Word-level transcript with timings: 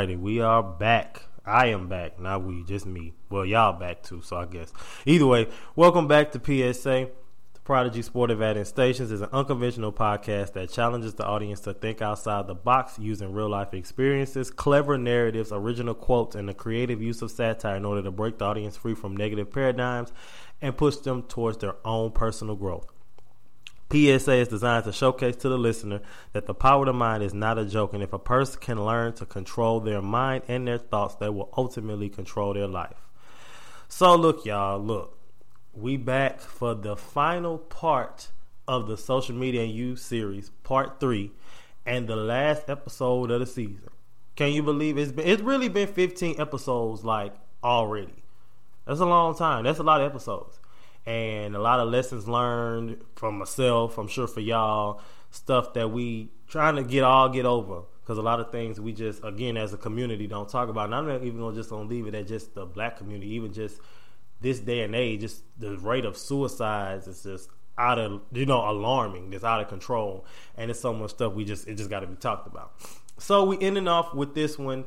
Alrighty, 0.00 0.18
we 0.18 0.40
are 0.40 0.62
back. 0.62 1.24
I 1.44 1.66
am 1.66 1.86
back, 1.86 2.18
not 2.18 2.42
we, 2.42 2.64
just 2.64 2.86
me. 2.86 3.12
Well, 3.28 3.44
y'all 3.44 3.78
back 3.78 4.02
too, 4.02 4.22
so 4.22 4.38
I 4.38 4.46
guess. 4.46 4.72
Either 5.04 5.26
way, 5.26 5.46
welcome 5.76 6.08
back 6.08 6.32
to 6.32 6.38
PSA. 6.38 7.10
The 7.52 7.60
Prodigy 7.64 8.00
Sport 8.00 8.30
Event 8.30 8.66
Stations 8.66 9.12
is 9.12 9.20
an 9.20 9.28
unconventional 9.30 9.92
podcast 9.92 10.54
that 10.54 10.70
challenges 10.70 11.16
the 11.16 11.26
audience 11.26 11.60
to 11.60 11.74
think 11.74 12.00
outside 12.00 12.46
the 12.46 12.54
box 12.54 12.98
using 12.98 13.34
real 13.34 13.50
life 13.50 13.74
experiences, 13.74 14.50
clever 14.50 14.96
narratives, 14.96 15.52
original 15.52 15.92
quotes, 15.92 16.34
and 16.34 16.48
the 16.48 16.54
creative 16.54 17.02
use 17.02 17.20
of 17.20 17.30
satire 17.30 17.76
in 17.76 17.84
order 17.84 18.00
to 18.00 18.10
break 18.10 18.38
the 18.38 18.46
audience 18.46 18.78
free 18.78 18.94
from 18.94 19.14
negative 19.14 19.52
paradigms 19.52 20.14
and 20.62 20.78
push 20.78 20.96
them 20.96 21.24
towards 21.24 21.58
their 21.58 21.74
own 21.84 22.10
personal 22.12 22.56
growth. 22.56 22.90
PSA 23.90 24.34
is 24.34 24.48
designed 24.48 24.84
to 24.84 24.92
showcase 24.92 25.34
to 25.36 25.48
the 25.48 25.58
listener 25.58 26.00
that 26.32 26.46
the 26.46 26.54
power 26.54 26.82
of 26.82 26.86
the 26.86 26.92
mind 26.92 27.24
is 27.24 27.34
not 27.34 27.58
a 27.58 27.64
joke, 27.64 27.92
and 27.92 28.02
if 28.02 28.12
a 28.12 28.18
person 28.18 28.60
can 28.60 28.84
learn 28.84 29.14
to 29.14 29.26
control 29.26 29.80
their 29.80 30.00
mind 30.00 30.44
and 30.46 30.66
their 30.66 30.78
thoughts, 30.78 31.16
they 31.16 31.28
will 31.28 31.52
ultimately 31.56 32.08
control 32.08 32.54
their 32.54 32.68
life. 32.68 33.08
So, 33.88 34.14
look, 34.14 34.44
y'all, 34.44 34.78
look, 34.78 35.18
we 35.74 35.96
back 35.96 36.40
for 36.40 36.74
the 36.74 36.96
final 36.96 37.58
part 37.58 38.28
of 38.68 38.86
the 38.86 38.96
social 38.96 39.34
media 39.34 39.62
and 39.62 39.72
you 39.72 39.96
series, 39.96 40.50
part 40.62 41.00
three, 41.00 41.32
and 41.84 42.06
the 42.06 42.14
last 42.14 42.70
episode 42.70 43.32
of 43.32 43.40
the 43.40 43.46
season. 43.46 43.90
Can 44.36 44.52
you 44.52 44.62
believe 44.62 44.98
it's 44.98 45.10
been? 45.10 45.26
It's 45.26 45.42
really 45.42 45.68
been 45.68 45.88
15 45.88 46.40
episodes, 46.40 47.04
like 47.04 47.34
already. 47.64 48.22
That's 48.86 49.00
a 49.00 49.06
long 49.06 49.36
time. 49.36 49.64
That's 49.64 49.80
a 49.80 49.82
lot 49.82 50.00
of 50.00 50.06
episodes 50.06 50.59
and 51.06 51.56
a 51.56 51.60
lot 51.60 51.80
of 51.80 51.88
lessons 51.88 52.28
learned 52.28 53.02
from 53.16 53.38
myself. 53.38 53.98
I'm 53.98 54.08
sure 54.08 54.26
for 54.26 54.40
y'all, 54.40 55.00
stuff 55.30 55.74
that 55.74 55.90
we 55.90 56.30
trying 56.48 56.76
to 56.76 56.82
get 56.82 57.04
all 57.04 57.28
get 57.28 57.46
over 57.46 57.82
because 58.02 58.18
a 58.18 58.22
lot 58.22 58.40
of 58.40 58.50
things 58.50 58.80
we 58.80 58.92
just 58.92 59.22
again 59.24 59.56
as 59.56 59.72
a 59.72 59.76
community 59.76 60.26
don't 60.26 60.48
talk 60.48 60.68
about. 60.68 60.86
And 60.86 60.94
I'm 60.94 61.06
not 61.06 61.22
even 61.22 61.38
gonna 61.40 61.54
just 61.54 61.70
gonna 61.70 61.88
leave 61.88 62.06
it 62.06 62.14
at 62.14 62.26
just 62.26 62.54
the 62.54 62.66
black 62.66 62.96
community, 62.96 63.34
even 63.34 63.52
just 63.52 63.80
this 64.40 64.58
day 64.58 64.82
and 64.82 64.94
age, 64.94 65.20
just 65.20 65.42
the 65.58 65.76
rate 65.78 66.04
of 66.04 66.16
suicides 66.16 67.06
is 67.06 67.22
just 67.22 67.50
out 67.78 67.98
of 67.98 68.20
you 68.32 68.46
know 68.46 68.68
alarming. 68.68 69.32
It's 69.32 69.44
out 69.44 69.60
of 69.60 69.68
control, 69.68 70.26
and 70.56 70.70
it's 70.70 70.80
so 70.80 70.92
much 70.92 71.10
stuff 71.10 71.32
we 71.34 71.44
just 71.44 71.68
it 71.68 71.76
just 71.76 71.90
got 71.90 72.00
to 72.00 72.06
be 72.06 72.16
talked 72.16 72.46
about. 72.46 72.72
So 73.18 73.44
we 73.44 73.58
ending 73.60 73.86
off 73.86 74.14
with 74.14 74.34
this 74.34 74.58
one, 74.58 74.84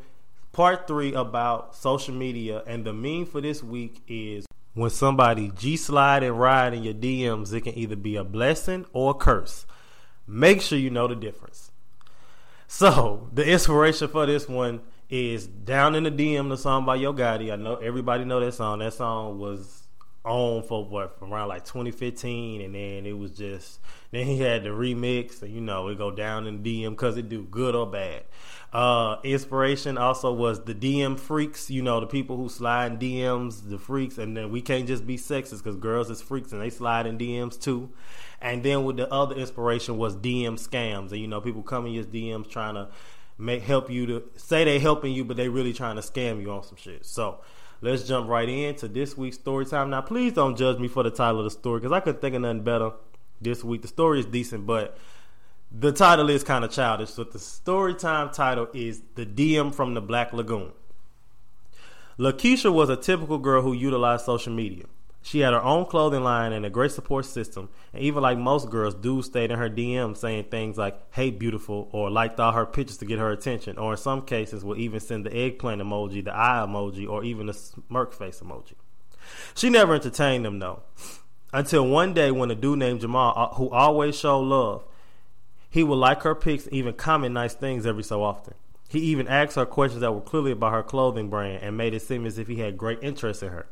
part 0.51 0.87
three 0.87 1.13
about 1.13 1.75
social 1.75 2.13
media, 2.13 2.63
and 2.67 2.83
the 2.83 2.93
meme 2.93 3.25
for 3.25 3.41
this 3.41 3.63
week 3.63 4.01
is 4.07 4.45
when 4.73 4.89
somebody 4.89 5.51
G 5.55 5.77
slide 5.77 6.23
and 6.23 6.39
ride 6.39 6.73
in 6.73 6.83
your 6.83 6.93
DMs, 6.93 7.53
it 7.53 7.61
can 7.61 7.77
either 7.77 7.95
be 7.95 8.15
a 8.15 8.23
blessing 8.23 8.85
or 8.93 9.11
a 9.11 9.13
curse. 9.13 9.65
Make 10.27 10.61
sure 10.61 10.77
you 10.77 10.89
know 10.89 11.07
the 11.07 11.15
difference. 11.15 11.71
So 12.67 13.29
the 13.33 13.47
inspiration 13.47 14.07
for 14.07 14.25
this 14.25 14.47
one 14.47 14.81
is 15.09 15.45
down 15.45 15.95
in 15.95 16.03
the 16.03 16.11
DM 16.11 16.49
the 16.49 16.57
song 16.57 16.85
by 16.85 16.95
Yo 16.95 17.13
Gotti. 17.13 17.51
I 17.51 17.55
know 17.55 17.75
everybody 17.75 18.25
know 18.25 18.39
that 18.39 18.53
song. 18.53 18.79
That 18.79 18.93
song 18.93 19.37
was 19.37 19.83
on 20.25 20.63
for 20.63 20.85
what 20.85 21.17
around 21.21 21.49
like 21.49 21.65
2015, 21.65 22.61
and 22.61 22.73
then 22.73 23.05
it 23.05 23.17
was 23.17 23.31
just 23.31 23.79
then 24.11 24.25
he 24.25 24.39
had 24.39 24.63
the 24.63 24.69
remix, 24.69 25.41
and 25.41 25.53
you 25.53 25.61
know 25.61 25.87
it 25.89 25.97
go 25.97 26.09
down 26.09 26.47
in 26.47 26.63
the 26.63 26.83
DM 26.83 26.91
because 26.91 27.17
it 27.17 27.29
do 27.29 27.43
good 27.43 27.75
or 27.75 27.85
bad. 27.85 28.23
Uh, 28.73 29.17
inspiration 29.23 29.99
also 29.99 30.33
was 30.33 30.63
the 30.63 30.73
DM 30.73 31.19
freaks, 31.19 31.69
you 31.69 31.83
know, 31.83 31.99
the 31.99 32.07
people 32.07 32.37
who 32.37 32.49
slide 32.49 32.93
in 32.93 32.97
DMs, 32.97 33.69
the 33.69 33.77
freaks, 33.77 34.17
and 34.17 34.35
then 34.35 34.51
we 34.51 34.61
can't 34.61 34.87
just 34.87 35.05
be 35.05 35.15
sexist 35.15 35.59
because 35.59 35.75
girls 35.75 36.09
is 36.09 36.23
freaks 36.23 36.51
and 36.51 36.59
they 36.59 36.71
slide 36.71 37.05
in 37.05 37.15
DMs 37.19 37.59
too. 37.59 37.91
And 38.41 38.63
then 38.63 38.83
with 38.83 38.97
the 38.97 39.11
other 39.13 39.35
inspiration 39.35 39.97
was 39.99 40.15
DM 40.15 40.55
scams, 40.55 41.11
and 41.11 41.19
you 41.19 41.27
know, 41.27 41.39
people 41.39 41.61
come 41.61 41.85
in 41.85 42.03
DMs 42.05 42.49
trying 42.49 42.73
to 42.73 42.89
make 43.37 43.61
help 43.61 43.91
you 43.91 44.07
to 44.07 44.23
say 44.37 44.63
they 44.63 44.79
helping 44.79 45.13
you, 45.13 45.23
but 45.23 45.37
they 45.37 45.49
really 45.49 45.73
trying 45.73 45.95
to 45.97 46.01
scam 46.01 46.41
you 46.41 46.49
on 46.51 46.63
some 46.63 46.75
shit. 46.75 47.05
So 47.05 47.41
let's 47.81 48.03
jump 48.03 48.27
right 48.27 48.49
into 48.49 48.87
this 48.87 49.15
week's 49.15 49.37
story 49.37 49.67
time. 49.67 49.91
Now, 49.91 50.01
please 50.01 50.33
don't 50.33 50.55
judge 50.55 50.79
me 50.79 50.87
for 50.87 51.03
the 51.03 51.11
title 51.11 51.39
of 51.39 51.43
the 51.43 51.51
story 51.51 51.79
because 51.79 51.91
I 51.91 51.99
couldn't 51.99 52.21
think 52.21 52.35
of 52.35 52.41
nothing 52.41 52.63
better 52.63 52.91
this 53.39 53.63
week. 53.63 53.83
The 53.83 53.87
story 53.87 54.19
is 54.19 54.25
decent, 54.25 54.65
but 54.65 54.97
the 55.73 55.91
title 55.91 56.29
is 56.29 56.43
kind 56.43 56.63
of 56.63 56.71
childish. 56.71 57.11
but 57.11 57.31
the 57.31 57.39
story 57.39 57.95
time 57.95 58.29
title 58.29 58.67
is 58.73 59.01
The 59.15 59.25
DM 59.25 59.73
from 59.73 59.95
the 59.95 60.01
Black 60.01 60.31
Lagoon. 60.31 60.71
Lakeisha 62.19 62.71
was 62.71 62.89
a 62.89 62.95
typical 62.95 63.39
girl 63.39 63.63
who 63.63 63.73
utilized 63.73 64.25
social 64.25 64.53
media. 64.53 64.85
She 65.23 65.39
had 65.39 65.53
her 65.53 65.63
own 65.63 65.85
clothing 65.85 66.23
line 66.23 66.51
and 66.51 66.65
a 66.65 66.69
great 66.69 66.91
support 66.91 67.25
system, 67.25 67.69
and 67.93 68.03
even 68.03 68.21
like 68.21 68.37
most 68.37 68.69
girls, 68.69 68.93
dudes 68.93 69.27
stayed 69.27 69.51
in 69.51 69.57
her 69.57 69.69
DM 69.69 70.15
saying 70.15 70.43
things 70.45 70.77
like, 70.77 71.01
hey, 71.11 71.31
beautiful, 71.31 71.89
or 71.91 72.11
liked 72.11 72.39
all 72.39 72.51
her 72.51 72.65
pictures 72.65 72.97
to 72.97 73.05
get 73.05 73.19
her 73.19 73.31
attention, 73.31 73.77
or 73.77 73.93
in 73.93 73.97
some 73.97 74.21
cases 74.23 74.63
will 74.63 74.77
even 74.77 74.99
send 74.99 75.25
the 75.25 75.35
eggplant 75.35 75.81
emoji, 75.81 76.23
the 76.23 76.35
eye 76.35 76.63
emoji, 76.67 77.09
or 77.09 77.23
even 77.23 77.47
the 77.47 77.53
smirk 77.53 78.13
face 78.13 78.41
emoji. 78.41 78.73
She 79.55 79.69
never 79.69 79.95
entertained 79.95 80.45
them 80.45 80.59
though. 80.59 80.81
Until 81.53 81.87
one 81.87 82.13
day 82.13 82.29
when 82.29 82.51
a 82.51 82.55
dude 82.55 82.79
named 82.79 83.01
Jamal, 83.01 83.33
uh, 83.35 83.55
who 83.55 83.69
always 83.69 84.19
showed 84.19 84.41
love, 84.41 84.83
he 85.73 85.83
would 85.83 85.95
like 85.95 86.21
her 86.21 86.35
pics 86.35 86.65
and 86.65 86.73
even 86.75 86.93
comment 86.93 87.33
nice 87.33 87.55
things 87.55 87.87
every 87.87 88.03
so 88.03 88.21
often. 88.21 88.53
He 88.89 88.99
even 88.99 89.27
asked 89.27 89.55
her 89.55 89.65
questions 89.65 90.01
that 90.01 90.13
were 90.13 90.21
clearly 90.21 90.51
about 90.51 90.71
her 90.71 90.83
clothing 90.83 91.31
brand 91.31 91.63
and 91.63 91.75
made 91.75 91.95
it 91.95 92.03
seem 92.03 92.27
as 92.27 92.37
if 92.37 92.47
he 92.47 92.57
had 92.57 92.77
great 92.77 92.99
interest 93.01 93.41
in 93.41 93.49
her. 93.49 93.65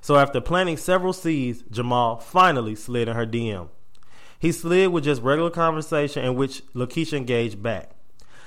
So 0.00 0.16
after 0.16 0.40
planting 0.40 0.78
several 0.78 1.12
seeds, 1.12 1.62
Jamal 1.70 2.16
finally 2.16 2.74
slid 2.74 3.06
in 3.06 3.16
her 3.16 3.26
DM. 3.26 3.68
He 4.38 4.50
slid 4.50 4.92
with 4.92 5.04
just 5.04 5.20
regular 5.20 5.50
conversation 5.50 6.24
in 6.24 6.36
which 6.36 6.62
Lakeisha 6.74 7.18
engaged 7.18 7.62
back. 7.62 7.90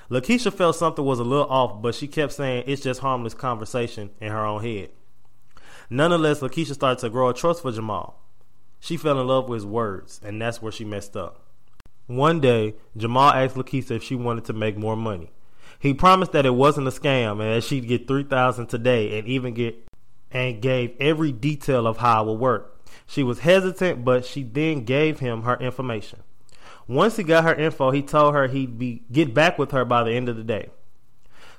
Lakeisha 0.10 0.52
felt 0.52 0.76
something 0.76 1.06
was 1.06 1.20
a 1.20 1.24
little 1.24 1.48
off, 1.48 1.84
but 1.84 1.94
she 1.94 2.08
kept 2.08 2.34
saying 2.34 2.64
it's 2.66 2.82
just 2.82 3.02
harmless 3.02 3.36
conversation 3.36 4.10
in 4.20 4.32
her 4.32 4.44
own 4.44 4.64
head. 4.64 4.90
Nonetheless, 5.92 6.40
Lakeisha 6.40 6.74
started 6.74 7.02
to 7.02 7.12
grow 7.12 7.30
a 7.30 7.36
trust 7.36 7.62
for 7.62 7.72
Jamal. 7.72 8.20
She 8.80 8.98
fell 8.98 9.22
in 9.22 9.28
love 9.28 9.48
with 9.48 9.58
his 9.58 9.66
words, 9.68 10.20
and 10.24 10.42
that's 10.42 10.60
where 10.60 10.72
she 10.72 10.86
messed 10.86 11.16
up. 11.16 11.46
One 12.10 12.40
day, 12.40 12.74
Jamal 12.98 13.34
asked 13.34 13.54
Lakeisha 13.54 13.92
if 13.92 14.04
she 14.04 14.16
wanted 14.16 14.46
to 14.46 14.54
make 14.54 14.76
more 14.76 14.96
money. 14.96 15.30
He 15.78 15.94
promised 15.94 16.32
that 16.32 16.44
it 16.44 16.56
wasn't 16.56 16.88
a 16.88 16.90
scam 16.90 17.34
and 17.34 17.54
that 17.54 17.64
she'd 17.64 17.88
get 17.88 18.08
three 18.08 18.24
thousand 18.24 18.66
today 18.66 19.20
and 19.20 19.28
even 19.28 19.54
get 19.54 19.88
and 20.32 20.60
gave 20.60 20.96
every 21.00 21.32
detail 21.32 21.86
of 21.86 21.98
how 21.98 22.24
it 22.24 22.28
would 22.28 22.40
work. 22.40 22.84
She 23.06 23.22
was 23.22 23.42
hesitant, 23.42 24.04
but 24.04 24.26
she 24.26 24.42
then 24.42 24.86
gave 24.86 25.20
him 25.20 25.44
her 25.44 25.58
information. 25.58 26.24
Once 26.88 27.18
he 27.18 27.24
got 27.24 27.44
her 27.44 27.54
info, 27.54 27.92
he 27.92 28.02
told 28.02 28.34
her 28.34 28.48
he'd 28.48 28.80
be 28.80 29.04
get 29.12 29.36
back 29.36 29.60
with 29.60 29.70
her 29.70 29.86
by 29.86 30.04
the 30.04 30.14
end 30.14 30.30
of 30.30 30.36
the 30.36 30.44
day. 30.44 30.72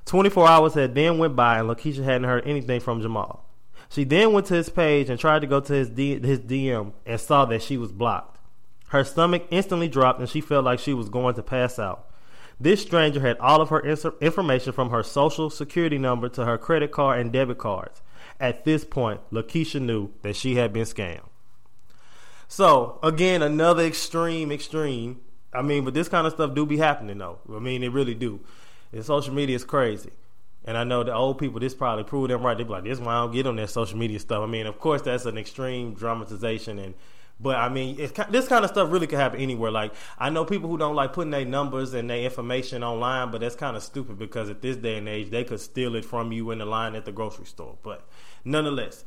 24 0.06 0.48
hours 0.48 0.74
had 0.74 0.96
then 0.96 1.18
went 1.18 1.36
by 1.36 1.60
and 1.60 1.70
Lakeisha 1.70 2.02
hadn't 2.02 2.24
heard 2.24 2.44
anything 2.44 2.80
from 2.80 3.00
Jamal. 3.00 3.46
She 3.88 4.02
then 4.02 4.32
went 4.32 4.46
to 4.46 4.54
his 4.54 4.68
page 4.68 5.10
and 5.10 5.20
tried 5.20 5.42
to 5.42 5.46
go 5.46 5.60
to 5.60 5.72
his, 5.72 5.90
D- 5.90 6.18
his 6.18 6.40
DM 6.40 6.92
and 7.06 7.20
saw 7.20 7.44
that 7.44 7.62
she 7.62 7.76
was 7.76 7.92
blocked. 7.92 8.39
Her 8.90 9.04
stomach 9.04 9.46
instantly 9.50 9.86
dropped 9.86 10.18
and 10.18 10.28
she 10.28 10.40
felt 10.40 10.64
like 10.64 10.80
she 10.80 10.94
was 10.94 11.08
going 11.08 11.36
to 11.36 11.44
pass 11.44 11.78
out. 11.78 12.08
This 12.58 12.82
stranger 12.82 13.20
had 13.20 13.38
all 13.38 13.60
of 13.60 13.68
her 13.68 13.80
information 14.20 14.72
from 14.72 14.90
her 14.90 15.04
social 15.04 15.48
security 15.48 15.96
number 15.96 16.28
to 16.30 16.44
her 16.44 16.58
credit 16.58 16.90
card 16.90 17.20
and 17.20 17.32
debit 17.32 17.58
cards. 17.58 18.02
At 18.40 18.64
this 18.64 18.84
point, 18.84 19.20
Lakeisha 19.30 19.80
knew 19.80 20.10
that 20.22 20.34
she 20.34 20.56
had 20.56 20.72
been 20.72 20.84
scammed. 20.84 21.28
So, 22.48 22.98
again, 23.04 23.42
another 23.42 23.84
extreme, 23.84 24.50
extreme. 24.50 25.20
I 25.52 25.62
mean, 25.62 25.84
but 25.84 25.94
this 25.94 26.08
kind 26.08 26.26
of 26.26 26.32
stuff 26.32 26.54
do 26.54 26.66
be 26.66 26.78
happening, 26.78 27.18
though. 27.18 27.38
I 27.48 27.60
mean, 27.60 27.84
it 27.84 27.92
really 27.92 28.14
do. 28.14 28.40
And 28.92 29.04
social 29.04 29.32
media 29.32 29.54
is 29.54 29.64
crazy. 29.64 30.10
And 30.64 30.76
I 30.76 30.82
know 30.82 31.04
the 31.04 31.14
old 31.14 31.38
people, 31.38 31.60
this 31.60 31.74
probably 31.74 32.02
proved 32.02 32.30
them 32.30 32.42
right. 32.42 32.58
They 32.58 32.64
be 32.64 32.70
like, 32.70 32.84
this 32.84 32.98
is 32.98 33.04
why 33.04 33.14
I 33.14 33.20
don't 33.20 33.32
get 33.32 33.46
on 33.46 33.54
that 33.56 33.70
social 33.70 33.96
media 33.96 34.18
stuff. 34.18 34.42
I 34.42 34.46
mean, 34.46 34.66
of 34.66 34.80
course, 34.80 35.02
that's 35.02 35.26
an 35.26 35.38
extreme 35.38 35.94
dramatization 35.94 36.80
and 36.80 36.94
but 37.42 37.56
I 37.56 37.68
mean, 37.68 37.96
this 37.96 38.48
kind 38.48 38.64
of 38.64 38.70
stuff 38.70 38.90
really 38.90 39.06
could 39.06 39.18
happen 39.18 39.40
anywhere. 39.40 39.70
Like 39.70 39.94
I 40.18 40.28
know 40.30 40.44
people 40.44 40.68
who 40.68 40.76
don't 40.76 40.94
like 40.94 41.12
putting 41.12 41.30
their 41.30 41.44
numbers 41.44 41.94
and 41.94 42.10
their 42.10 42.18
information 42.18 42.84
online, 42.84 43.30
but 43.30 43.40
that's 43.40 43.56
kind 43.56 43.76
of 43.76 43.82
stupid 43.82 44.18
because 44.18 44.50
at 44.50 44.60
this 44.60 44.76
day 44.76 44.98
and 44.98 45.08
age, 45.08 45.30
they 45.30 45.44
could 45.44 45.60
steal 45.60 45.94
it 45.94 46.04
from 46.04 46.32
you 46.32 46.50
in 46.50 46.58
the 46.58 46.66
line 46.66 46.94
at 46.94 47.06
the 47.06 47.12
grocery 47.12 47.46
store. 47.46 47.78
But 47.82 48.06
nonetheless, 48.44 49.04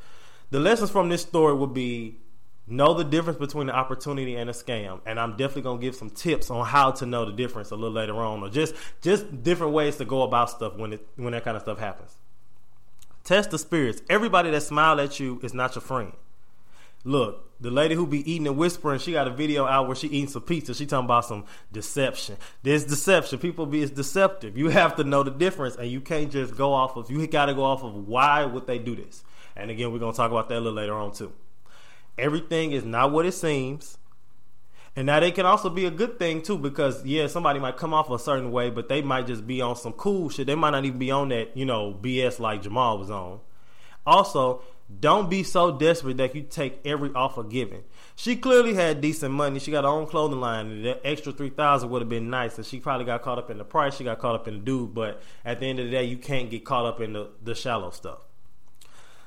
the 0.49 0.59
lessons 0.59 0.89
from 0.89 1.09
this 1.09 1.21
story 1.21 1.53
would 1.53 1.73
be 1.73 2.17
know 2.65 2.93
the 2.93 3.03
difference 3.03 3.37
between 3.37 3.69
an 3.69 3.75
opportunity 3.75 4.35
and 4.35 4.49
a 4.49 4.53
scam 4.53 5.01
and 5.05 5.19
i'm 5.19 5.31
definitely 5.31 5.61
going 5.61 5.79
to 5.79 5.85
give 5.85 5.95
some 5.95 6.09
tips 6.09 6.49
on 6.49 6.65
how 6.65 6.91
to 6.91 7.05
know 7.05 7.25
the 7.25 7.33
difference 7.33 7.71
a 7.71 7.75
little 7.75 7.91
later 7.91 8.15
on 8.15 8.41
or 8.41 8.49
just 8.49 8.73
just 9.01 9.43
different 9.43 9.73
ways 9.73 9.97
to 9.97 10.05
go 10.05 10.21
about 10.21 10.49
stuff 10.49 10.73
when 10.77 10.93
it 10.93 11.05
when 11.17 11.33
that 11.33 11.43
kind 11.43 11.57
of 11.57 11.63
stuff 11.63 11.77
happens 11.77 12.15
test 13.25 13.51
the 13.51 13.59
spirits 13.59 14.01
everybody 14.09 14.49
that 14.49 14.61
smile 14.61 15.01
at 15.01 15.19
you 15.19 15.41
is 15.43 15.53
not 15.53 15.75
your 15.75 15.81
friend 15.81 16.13
look 17.03 17.49
the 17.61 17.71
lady 17.71 17.95
who 17.95 18.05
be 18.07 18.29
eating 18.29 18.47
and 18.47 18.57
whispering 18.57 18.99
she 18.99 19.11
got 19.11 19.27
a 19.27 19.31
video 19.31 19.65
out 19.65 19.87
where 19.87 19.95
she 19.95 20.07
eating 20.07 20.27
some 20.27 20.41
pizza 20.41 20.73
she 20.73 20.85
talking 20.85 21.05
about 21.05 21.25
some 21.25 21.45
deception 21.71 22.37
there's 22.63 22.85
deception 22.85 23.39
people 23.39 23.65
be 23.65 23.81
it's 23.81 23.91
deceptive 23.91 24.57
you 24.57 24.69
have 24.69 24.95
to 24.95 25.03
know 25.03 25.23
the 25.23 25.31
difference 25.31 25.75
and 25.75 25.89
you 25.89 26.01
can't 26.01 26.31
just 26.31 26.55
go 26.55 26.73
off 26.73 26.95
of 26.95 27.09
you 27.09 27.25
got 27.27 27.45
to 27.45 27.53
go 27.53 27.63
off 27.63 27.83
of 27.83 27.93
why 28.07 28.45
would 28.45 28.67
they 28.67 28.79
do 28.79 28.95
this 28.95 29.23
and 29.55 29.69
again 29.69 29.91
we're 29.91 29.99
to 29.99 30.15
talk 30.15 30.31
about 30.31 30.49
that 30.49 30.55
a 30.55 30.59
little 30.59 30.73
later 30.73 30.93
on 30.93 31.11
too 31.11 31.31
everything 32.17 32.71
is 32.71 32.83
not 32.83 33.11
what 33.11 33.25
it 33.25 33.33
seems. 33.33 33.97
And 34.95 35.07
now 35.07 35.19
they 35.19 35.31
can 35.31 35.45
also 35.45 35.69
be 35.69 35.85
a 35.85 35.91
good 35.91 36.19
thing 36.19 36.43
too, 36.43 36.57
because 36.57 37.03
yeah, 37.03 37.25
somebody 37.27 37.59
might 37.59 37.77
come 37.77 37.93
off 37.93 38.11
a 38.11 38.19
certain 38.19 38.51
way, 38.51 38.69
but 38.69 38.89
they 38.89 39.01
might 39.01 39.25
just 39.25 39.47
be 39.47 39.59
on 39.59 39.75
some 39.75 39.93
cool 39.93 40.29
shit. 40.29 40.45
They 40.45 40.55
might 40.55 40.69
not 40.69 40.85
even 40.85 40.99
be 40.99 41.09
on 41.09 41.29
that, 41.29 41.57
you 41.57 41.65
know, 41.65 41.97
BS 41.99 42.39
like 42.39 42.61
Jamal 42.61 42.99
was 42.99 43.09
on. 43.09 43.39
Also, 44.05 44.61
don't 44.99 45.29
be 45.29 45.43
so 45.43 45.71
desperate 45.71 46.17
that 46.17 46.35
you 46.35 46.43
take 46.43 46.79
every 46.85 47.11
offer 47.13 47.43
given. 47.43 47.83
She 48.15 48.35
clearly 48.35 48.73
had 48.73 49.01
decent 49.01 49.33
money. 49.33 49.59
She 49.59 49.71
got 49.71 49.83
her 49.83 49.89
own 49.89 50.07
clothing 50.07 50.39
line. 50.39 50.83
That 50.83 51.01
extra 51.03 51.31
three 51.31 51.49
thousand 51.49 51.89
would 51.89 52.01
have 52.01 52.09
been 52.09 52.29
nice. 52.29 52.57
And 52.57 52.65
she 52.65 52.79
probably 52.79 53.05
got 53.05 53.21
caught 53.21 53.37
up 53.37 53.49
in 53.49 53.57
the 53.57 53.63
price. 53.63 53.95
She 53.95 54.03
got 54.03 54.19
caught 54.19 54.35
up 54.35 54.47
in 54.47 54.55
the 54.55 54.59
dude. 54.59 54.93
But 54.93 55.21
at 55.43 55.59
the 55.59 55.65
end 55.65 55.79
of 55.79 55.85
the 55.85 55.91
day, 55.91 56.03
you 56.03 56.17
can't 56.17 56.49
get 56.49 56.65
caught 56.65 56.85
up 56.85 57.01
in 57.01 57.13
the, 57.13 57.29
the 57.41 57.55
shallow 57.55 57.91
stuff. 57.91 58.19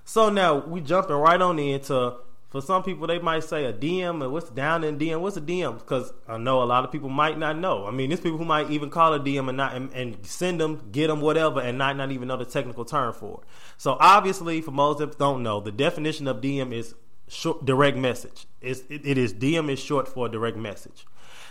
So 0.04 0.30
now 0.30 0.58
we 0.58 0.80
jumping 0.80 1.16
right 1.16 1.40
on 1.40 1.58
into 1.58 2.14
for 2.48 2.62
some 2.62 2.82
people, 2.84 3.06
they 3.08 3.18
might 3.18 3.42
say 3.42 3.64
a 3.64 3.72
DM 3.72 4.22
and 4.22 4.32
what's 4.32 4.50
down 4.50 4.84
in 4.84 4.98
DM. 4.98 5.20
What's 5.20 5.36
a 5.36 5.40
DM? 5.40 5.78
Because 5.78 6.12
I 6.28 6.38
know 6.38 6.62
a 6.62 6.64
lot 6.64 6.84
of 6.84 6.92
people 6.92 7.08
might 7.08 7.38
not 7.38 7.58
know. 7.58 7.86
I 7.86 7.90
mean, 7.90 8.10
there's 8.10 8.20
people 8.20 8.38
who 8.38 8.44
might 8.44 8.70
even 8.70 8.88
call 8.88 9.12
a 9.14 9.20
DM 9.20 9.48
and 9.48 9.56
not 9.56 9.74
and, 9.74 9.92
and 9.92 10.24
send 10.24 10.60
them, 10.60 10.88
get 10.92 11.08
them, 11.08 11.20
whatever, 11.20 11.60
and 11.60 11.76
not 11.76 11.96
not 11.96 12.12
even 12.12 12.28
know 12.28 12.36
the 12.36 12.44
technical 12.44 12.84
term 12.84 13.12
for 13.12 13.40
it. 13.42 13.48
So 13.78 13.96
obviously, 13.98 14.60
for 14.60 14.70
most 14.70 14.98
that 14.98 15.18
don't 15.18 15.42
know, 15.42 15.60
the 15.60 15.72
definition 15.72 16.28
of 16.28 16.40
DM 16.40 16.72
is 16.72 16.94
short, 17.28 17.64
direct 17.64 17.96
message. 17.96 18.46
It's, 18.60 18.80
it, 18.88 19.04
it 19.04 19.18
is 19.18 19.34
DM 19.34 19.70
is 19.70 19.80
short 19.80 20.06
for 20.06 20.28
direct 20.28 20.56
message. 20.56 21.04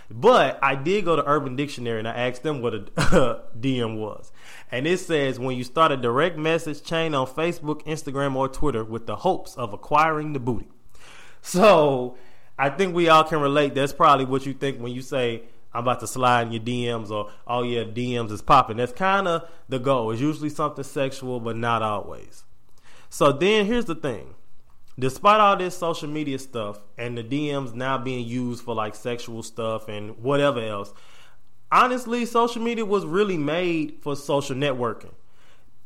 But 0.10 0.60
I 0.62 0.76
did 0.76 1.04
go 1.04 1.16
to 1.16 1.28
Urban 1.28 1.56
Dictionary 1.56 2.00
and 2.00 2.08
I 2.08 2.30
asked 2.30 2.44
them 2.44 2.62
what 2.62 2.74
a 2.74 2.80
DM 3.60 3.98
was. 3.98 4.32
And 4.72 4.86
it 4.86 5.00
says 5.00 5.40
when 5.40 5.58
you 5.58 5.64
start 5.64 5.92
a 5.92 5.98
direct 5.98 6.38
message 6.38 6.84
chain 6.84 7.16
on 7.16 7.28
Facebook, 7.28 7.84
Instagram, 7.86 8.36
or 8.36 8.48
Twitter 8.48 8.84
with 8.84 9.08
the 9.08 9.18
hopes 9.18 9.56
of 9.56 9.74
acquiring 9.74 10.34
the 10.34 10.40
booty. 10.40 10.70
So 11.46 12.18
I 12.58 12.72
think 12.72 12.96
we 12.96 13.08
all 13.08 13.24
can 13.24 13.40
relate. 13.40 13.76
That's 13.76 13.94
probably 13.94 14.26
what 14.26 14.48
you 14.48 14.54
think 14.54 14.80
when 14.80 14.92
you 14.92 15.04
say 15.04 15.44
I'm 15.74 15.84
about 15.84 16.00
to 16.00 16.08
slide 16.08 16.48
in 16.48 16.54
your 16.54 16.62
DMs 16.62 17.12
or 17.12 17.30
oh 17.46 17.62
yeah, 17.62 17.84
DMs 17.84 18.32
is 18.32 18.42
popping. 18.42 18.78
That's 18.78 18.92
kind 18.92 19.28
of 19.28 19.48
the 19.70 19.78
goal. 19.78 20.10
It's 20.12 20.20
usually 20.20 20.50
something 20.50 20.84
sexual, 20.84 21.40
but 21.40 21.56
not 21.56 21.84
always. 21.84 22.46
So 23.10 23.32
then 23.32 23.68
here's 23.68 23.86
the 23.86 23.94
thing. 23.94 24.34
Despite 24.98 25.40
all 25.40 25.56
this 25.56 25.78
social 25.78 26.10
media 26.10 26.40
stuff 26.40 26.80
and 26.98 27.16
the 27.16 27.24
DMs 27.24 27.76
now 27.76 28.00
being 28.00 28.26
used 28.26 28.64
for 28.64 28.74
like 28.74 28.96
sexual 28.96 29.44
stuff 29.44 29.88
and 29.88 30.18
whatever 30.18 30.62
else, 30.62 30.94
honestly, 31.72 32.26
social 32.26 32.62
media 32.64 32.86
was 32.86 33.06
really 33.06 33.38
made 33.38 33.98
for 34.02 34.16
social 34.16 34.56
networking 34.56 35.14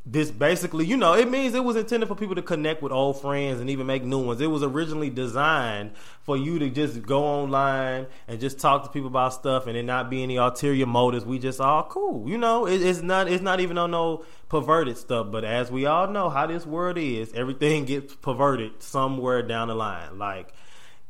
this 0.06 0.32
basically, 0.32 0.86
you 0.86 0.98
know, 0.98 1.14
it 1.14 1.30
means 1.30 1.54
it 1.54 1.64
was 1.64 1.76
intended 1.76 2.08
for 2.08 2.16
people 2.16 2.36
to 2.36 2.42
connect 2.42 2.82
with 2.82 2.92
old 2.92 3.22
friends 3.22 3.60
and 3.60 3.70
even 3.70 3.86
make 3.86 4.04
new 4.04 4.20
ones. 4.20 4.42
It 4.42 4.48
was 4.48 4.64
originally 4.64 5.10
designed 5.10 5.92
for 6.24 6.38
you 6.38 6.58
to 6.60 6.70
just 6.70 7.04
go 7.04 7.24
online 7.24 8.08
and 8.28 8.40
just 8.40 8.60
talk 8.60 8.84
to 8.84 8.90
people 8.90 9.10
about 9.10 9.34
stuff 9.34 9.68
and 9.68 9.78
it 9.78 9.84
not 9.84 10.10
be 10.10 10.24
any 10.24 10.38
ulterior 10.38 10.86
motives. 10.86 11.26
We 11.26 11.38
just 11.38 11.60
all 11.60 11.84
cool, 11.84 12.28
you 12.28 12.38
know. 12.38 12.66
It, 12.66 12.82
it's 12.82 13.02
not 13.02 13.28
it's 13.28 13.44
not 13.44 13.60
even 13.60 13.78
on 13.78 13.92
no 13.92 14.26
perverted 14.48 14.98
stuff. 14.98 15.28
But 15.32 15.44
as 15.44 15.70
we 15.70 15.86
all 15.86 16.08
know 16.08 16.30
how 16.30 16.48
this 16.48 16.66
world 16.66 16.98
is, 16.98 17.34
everything 17.34 17.86
gets 17.86 18.16
perverted 18.16 18.82
somewhere 18.82 19.44
down 19.44 19.68
the 19.68 19.76
line. 19.76 20.18
Like 20.18 20.54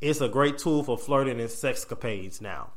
it's 0.01 0.19
a 0.19 0.27
great 0.27 0.57
tool 0.57 0.83
for 0.83 0.97
flirting 0.97 1.39
and 1.39 1.49
sexcapades 1.49 2.41
now. 2.41 2.71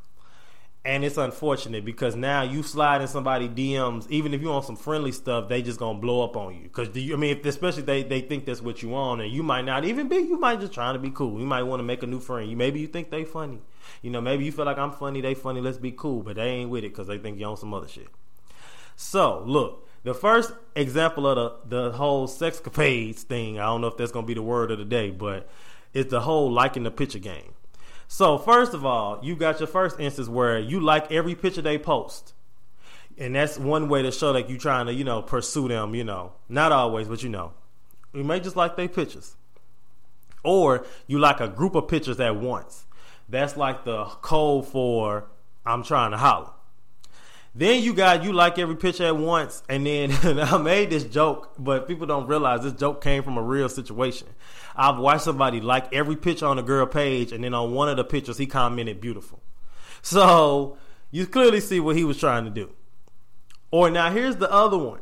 And 0.85 1.05
it's 1.05 1.17
unfortunate 1.17 1.85
because 1.85 2.17
now 2.17 2.43
you 2.43 2.65
slide 2.65 3.03
in 3.03 3.07
somebody 3.07 3.49
DMs, 3.49 4.11
even 4.11 4.35
if 4.35 4.43
you 4.43 4.51
on 4.51 4.65
some 4.65 4.75
friendly 4.75 5.13
stuff, 5.13 5.49
they 5.49 5.63
just 5.63 5.79
gonna 5.79 6.01
blow 6.01 6.25
up 6.25 6.37
on 6.37 6.61
you. 6.61 6.69
Cause 6.71 6.89
you, 6.97 7.15
I 7.15 7.17
mean, 7.17 7.37
if, 7.37 7.47
especially 7.47 7.83
they 7.83 8.03
they 8.03 8.21
think 8.21 8.47
that's 8.47 8.61
what 8.61 8.83
you 8.83 8.93
on, 8.97 9.21
and 9.21 9.33
you 9.33 9.45
might 9.45 9.65
not 9.65 9.85
even 9.85 10.09
be. 10.09 10.17
You 10.17 10.41
might 10.41 10.59
just 10.59 10.73
trying 10.73 10.95
to 10.95 10.99
be 10.99 11.11
cool. 11.11 11.39
You 11.39 11.47
might 11.47 11.63
want 11.63 11.79
to 11.79 11.85
make 11.85 12.03
a 12.03 12.07
new 12.09 12.19
friend. 12.19 12.51
You 12.51 12.57
maybe 12.57 12.81
you 12.81 12.89
think 12.89 13.11
they 13.11 13.25
funny. 13.25 13.61
You 14.03 14.11
know, 14.11 14.21
maybe 14.21 14.45
you 14.45 14.51
feel 14.51 14.65
like 14.65 14.79
I'm 14.79 14.91
funny, 14.91 15.21
they 15.21 15.35
funny. 15.35 15.61
Let's 15.61 15.79
be 15.79 15.93
cool, 15.93 16.23
but 16.23 16.35
they 16.35 16.49
ain't 16.49 16.71
with 16.71 16.83
it 16.83 16.89
because 16.89 17.07
they 17.07 17.19
think 17.19 17.39
you 17.39 17.47
on 17.47 17.57
some 17.57 17.73
other 17.73 17.87
shit. 17.87 18.09
So 18.97 19.45
look, 19.47 19.89
the 20.03 20.15
first 20.15 20.53
example 20.75 21.29
of 21.29 21.71
the 21.71 21.77
the 21.77 21.93
whole 21.93 22.27
sexcapades 22.27 23.21
thing. 23.21 23.61
I 23.61 23.67
don't 23.67 23.83
know 23.83 23.87
if 23.87 23.97
that's 23.97 24.11
gonna 24.11 24.27
be 24.27 24.35
the 24.35 24.43
word 24.43 24.73
of 24.73 24.79
the 24.79 24.85
day, 24.85 25.11
but 25.11 25.49
it's 25.95 26.11
the 26.11 26.23
whole 26.23 26.51
liking 26.51 26.83
the 26.83 26.91
picture 26.91 27.21
game. 27.21 27.55
So 28.13 28.37
first 28.37 28.75
of 28.75 28.85
all, 28.85 29.21
you 29.23 29.35
got 29.35 29.59
your 29.59 29.67
first 29.67 29.99
instance 29.99 30.29
where 30.29 30.59
you 30.59 30.81
like 30.81 31.11
every 31.11 31.35
picture 31.35 31.63
they 31.63 31.79
post. 31.79 32.35
And 33.17 33.35
that's 33.35 33.57
one 33.57 33.89
way 33.89 34.03
to 34.03 34.13
show 34.13 34.35
that 34.35 34.51
you're 34.51 34.59
trying 34.59 34.85
to, 34.85 34.93
you 34.93 35.03
know, 35.03 35.23
pursue 35.23 35.67
them, 35.67 35.95
you 35.95 36.05
know. 36.05 36.35
Not 36.47 36.73
always, 36.73 37.09
but 37.09 37.23
you 37.23 37.31
know. 37.31 37.55
You 38.13 38.23
may 38.23 38.39
just 38.39 38.55
like 38.55 38.77
their 38.77 38.87
pictures. 38.87 39.35
Or 40.45 40.85
you 41.07 41.19
like 41.19 41.41
a 41.41 41.49
group 41.49 41.75
of 41.75 41.89
pictures 41.89 42.21
at 42.21 42.37
once. 42.37 42.85
That's 43.31 43.57
like 43.57 43.85
the 43.85 44.05
code 44.05 44.67
for 44.67 45.25
I'm 45.65 45.83
trying 45.83 46.11
to 46.11 46.19
holler. 46.19 46.51
Then 47.55 47.83
you 47.83 47.93
got 47.93 48.25
you 48.25 48.33
like 48.33 48.59
every 48.59 48.77
picture 48.77 49.05
at 49.05 49.17
once, 49.17 49.63
and 49.69 49.87
then 49.87 50.13
I 50.39 50.57
made 50.57 50.91
this 50.91 51.05
joke, 51.05 51.53
but 51.59 51.87
people 51.87 52.07
don't 52.07 52.27
realize 52.27 52.63
this 52.63 52.73
joke 52.73 53.03
came 53.03 53.23
from 53.23 53.37
a 53.37 53.43
real 53.43 53.69
situation. 53.69 54.29
I've 54.75 54.99
watched 54.99 55.25
somebody 55.25 55.61
like 55.61 55.93
every 55.93 56.17
picture 56.17 56.47
on 56.47 56.59
a 56.59 56.63
girl 56.63 56.87
page, 56.87 57.31
and 57.31 57.45
then 57.45 57.53
on 57.53 57.73
one 57.73 57.91
of 57.91 57.97
the 57.99 58.05
pictures 58.05 58.39
he 58.39 58.47
commented 58.47 59.01
beautiful. 59.01 59.43
So 60.01 60.79
you 61.11 61.27
clearly 61.27 61.61
see 61.61 61.79
what 61.79 61.95
he 61.95 62.05
was 62.05 62.19
trying 62.19 62.45
to 62.45 62.51
do. 62.51 62.71
Or 63.71 63.91
now 63.91 64.11
here's 64.11 64.37
the 64.37 64.51
other 64.51 64.79
one. 64.79 65.01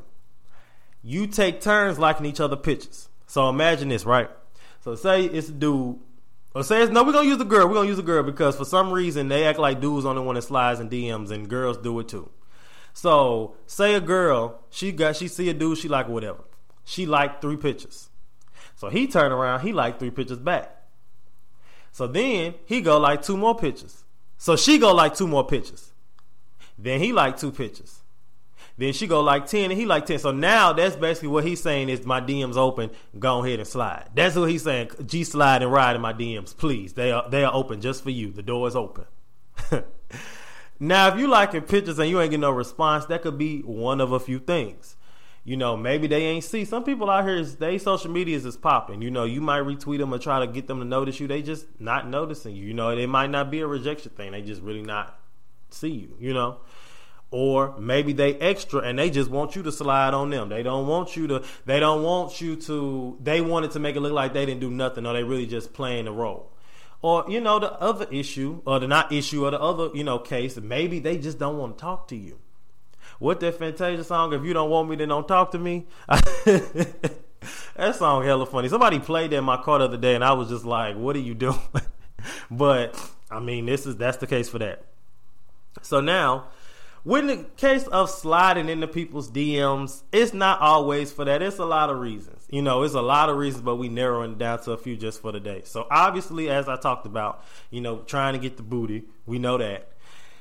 You 1.02 1.28
take 1.28 1.60
turns 1.60 1.98
liking 1.98 2.26
each 2.26 2.40
other 2.40 2.56
pictures. 2.56 3.08
So 3.26 3.48
imagine 3.48 3.88
this, 3.88 4.04
right? 4.04 4.28
So 4.80 4.96
say 4.96 5.24
it's 5.24 5.48
a 5.48 5.52
dude 5.52 6.00
or 6.52 6.64
say 6.64 6.82
it's, 6.82 6.90
no, 6.90 7.04
we're 7.04 7.12
gonna 7.12 7.28
use 7.28 7.38
the 7.38 7.44
girl. 7.44 7.68
We're 7.68 7.74
gonna 7.74 7.88
use 7.88 7.96
the 7.96 8.02
girl 8.02 8.24
because 8.24 8.56
for 8.56 8.64
some 8.64 8.90
reason 8.90 9.28
they 9.28 9.46
act 9.46 9.58
like 9.58 9.80
dudes 9.80 10.04
only 10.04 10.22
want 10.22 10.36
to 10.36 10.42
slides 10.42 10.80
and 10.80 10.90
DMs 10.90 11.30
and 11.30 11.48
girls 11.48 11.76
do 11.76 11.98
it 12.00 12.08
too. 12.08 12.28
So 12.92 13.56
say 13.66 13.94
a 13.94 14.00
girl, 14.00 14.60
she 14.70 14.92
got 14.92 15.16
she 15.16 15.28
see 15.28 15.48
a 15.48 15.54
dude, 15.54 15.78
she 15.78 15.88
like 15.88 16.08
whatever. 16.08 16.44
She 16.84 17.06
liked 17.06 17.40
three 17.40 17.56
pictures. 17.56 18.08
So 18.76 18.88
he 18.88 19.06
turned 19.06 19.32
around, 19.32 19.60
he 19.60 19.72
liked 19.72 19.98
three 19.98 20.10
pictures 20.10 20.38
back. 20.38 20.76
So 21.92 22.06
then 22.06 22.54
he 22.64 22.80
go 22.80 22.98
like 22.98 23.22
two 23.22 23.36
more 23.36 23.56
pictures. 23.56 24.04
So 24.38 24.56
she 24.56 24.78
go 24.78 24.94
like 24.94 25.14
two 25.14 25.28
more 25.28 25.46
pictures. 25.46 25.92
Then 26.78 27.00
he 27.00 27.12
like 27.12 27.38
two 27.38 27.52
pictures. 27.52 28.00
Then 28.78 28.94
she 28.94 29.06
go 29.06 29.20
like 29.20 29.46
ten 29.46 29.70
and 29.70 29.78
he 29.78 29.84
like 29.84 30.06
ten. 30.06 30.18
So 30.18 30.30
now 30.30 30.72
that's 30.72 30.96
basically 30.96 31.28
what 31.28 31.44
he's 31.44 31.62
saying 31.62 31.90
is 31.90 32.06
my 32.06 32.20
DMs 32.20 32.56
open. 32.56 32.90
Go 33.18 33.44
ahead 33.44 33.58
and 33.58 33.68
slide. 33.68 34.08
That's 34.14 34.36
what 34.36 34.48
he's 34.48 34.62
saying. 34.62 34.90
G 35.04 35.24
slide 35.24 35.62
and 35.62 35.70
ride 35.70 35.96
in 35.96 36.02
my 36.02 36.14
DMs, 36.14 36.56
please. 36.56 36.94
They 36.94 37.12
are 37.12 37.28
they 37.28 37.44
are 37.44 37.54
open 37.54 37.82
just 37.82 38.02
for 38.02 38.10
you. 38.10 38.32
The 38.32 38.42
door 38.42 38.66
is 38.66 38.74
open. 38.74 39.04
Now, 40.82 41.08
if 41.08 41.18
you 41.18 41.28
liking 41.28 41.60
pictures 41.60 41.98
and 41.98 42.08
you 42.08 42.20
ain't 42.20 42.30
getting 42.30 42.40
no 42.40 42.50
response, 42.50 43.04
that 43.06 43.20
could 43.20 43.36
be 43.36 43.60
one 43.60 44.00
of 44.00 44.12
a 44.12 44.18
few 44.18 44.38
things. 44.38 44.96
You 45.44 45.56
know, 45.56 45.76
maybe 45.76 46.06
they 46.06 46.22
ain't 46.24 46.44
see. 46.44 46.64
Some 46.64 46.84
people 46.84 47.10
out 47.10 47.24
here, 47.26 47.42
they 47.42 47.76
social 47.78 48.10
medias 48.10 48.46
is 48.46 48.56
popping. 48.56 49.02
You 49.02 49.10
know, 49.10 49.24
you 49.24 49.40
might 49.40 49.60
retweet 49.60 49.98
them 49.98 50.12
or 50.12 50.18
try 50.18 50.40
to 50.40 50.46
get 50.46 50.66
them 50.66 50.78
to 50.78 50.84
notice 50.84 51.20
you. 51.20 51.26
They 51.26 51.42
just 51.42 51.66
not 51.78 52.08
noticing 52.08 52.56
you. 52.56 52.64
You 52.64 52.74
know, 52.74 52.90
it 52.90 53.06
might 53.08 53.30
not 53.30 53.50
be 53.50 53.60
a 53.60 53.66
rejection 53.66 54.12
thing. 54.12 54.32
They 54.32 54.42
just 54.42 54.62
really 54.62 54.82
not 54.82 55.18
see 55.70 55.90
you. 55.90 56.16
You 56.18 56.34
know, 56.34 56.58
or 57.30 57.78
maybe 57.78 58.12
they 58.12 58.34
extra 58.36 58.80
and 58.80 58.98
they 58.98 59.08
just 59.08 59.30
want 59.30 59.56
you 59.56 59.62
to 59.62 59.72
slide 59.72 60.14
on 60.14 60.30
them. 60.30 60.48
They 60.48 60.62
don't 60.62 60.86
want 60.86 61.16
you 61.16 61.26
to. 61.28 61.44
They 61.64 61.80
don't 61.80 62.02
want 62.02 62.40
you 62.40 62.56
to. 62.56 63.18
They 63.22 63.40
wanted 63.40 63.70
to 63.72 63.78
make 63.78 63.96
it 63.96 64.00
look 64.00 64.12
like 64.12 64.32
they 64.32 64.46
didn't 64.46 64.60
do 64.60 64.70
nothing, 64.70 65.06
or 65.06 65.12
they 65.12 65.24
really 65.24 65.46
just 65.46 65.72
playing 65.72 66.06
the 66.06 66.12
role. 66.12 66.52
Or 67.02 67.24
you 67.28 67.40
know 67.40 67.58
the 67.58 67.72
other 67.74 68.06
issue, 68.10 68.62
or 68.66 68.78
the 68.78 68.86
not 68.86 69.10
issue, 69.10 69.46
or 69.46 69.50
the 69.50 69.60
other 69.60 69.88
you 69.94 70.04
know 70.04 70.18
case. 70.18 70.56
Maybe 70.56 70.98
they 70.98 71.16
just 71.16 71.38
don't 71.38 71.56
want 71.56 71.78
to 71.78 71.80
talk 71.80 72.08
to 72.08 72.16
you. 72.16 72.38
What 73.18 73.40
that 73.40 73.58
Fantasia 73.58 74.04
song? 74.04 74.32
If 74.32 74.44
you 74.44 74.52
don't 74.52 74.70
want 74.70 74.88
me, 74.88 74.96
then 74.96 75.08
don't 75.08 75.26
talk 75.26 75.50
to 75.52 75.58
me. 75.58 75.86
that 76.08 77.14
song 77.94 78.24
hella 78.24 78.46
funny. 78.46 78.68
Somebody 78.68 78.98
played 78.98 79.30
that 79.30 79.36
in 79.36 79.44
my 79.44 79.56
car 79.56 79.78
the 79.78 79.86
other 79.86 79.96
day, 79.96 80.14
and 80.14 80.24
I 80.24 80.32
was 80.32 80.48
just 80.48 80.64
like, 80.64 80.96
"What 80.96 81.16
are 81.16 81.20
you 81.20 81.34
doing?" 81.34 81.58
but 82.50 82.98
I 83.30 83.40
mean, 83.40 83.66
this 83.66 83.86
is 83.86 83.96
that's 83.96 84.18
the 84.18 84.26
case 84.26 84.48
for 84.48 84.58
that. 84.58 84.84
So 85.82 86.00
now 86.00 86.48
when 87.02 87.26
the 87.28 87.46
case 87.56 87.86
of 87.86 88.10
sliding 88.10 88.68
into 88.68 88.86
people's 88.86 89.30
DMs, 89.30 90.02
it's 90.12 90.34
not 90.34 90.60
always 90.60 91.10
for 91.12 91.24
that. 91.24 91.40
It's 91.42 91.58
a 91.58 91.64
lot 91.64 91.88
of 91.90 91.98
reasons. 91.98 92.46
You 92.50 92.62
know, 92.62 92.82
it's 92.82 92.94
a 92.94 93.00
lot 93.00 93.30
of 93.30 93.36
reasons, 93.36 93.62
but 93.62 93.76
we 93.76 93.88
narrowing 93.88 94.36
down 94.36 94.62
to 94.64 94.72
a 94.72 94.76
few 94.76 94.96
just 94.96 95.22
for 95.22 95.32
the 95.32 95.40
day. 95.40 95.62
So 95.64 95.86
obviously, 95.90 96.50
as 96.50 96.68
I 96.68 96.76
talked 96.76 97.06
about, 97.06 97.44
you 97.70 97.80
know, 97.80 97.98
trying 98.00 98.34
to 98.34 98.38
get 98.38 98.56
the 98.56 98.62
booty, 98.62 99.04
we 99.24 99.38
know 99.38 99.56
that. 99.58 99.88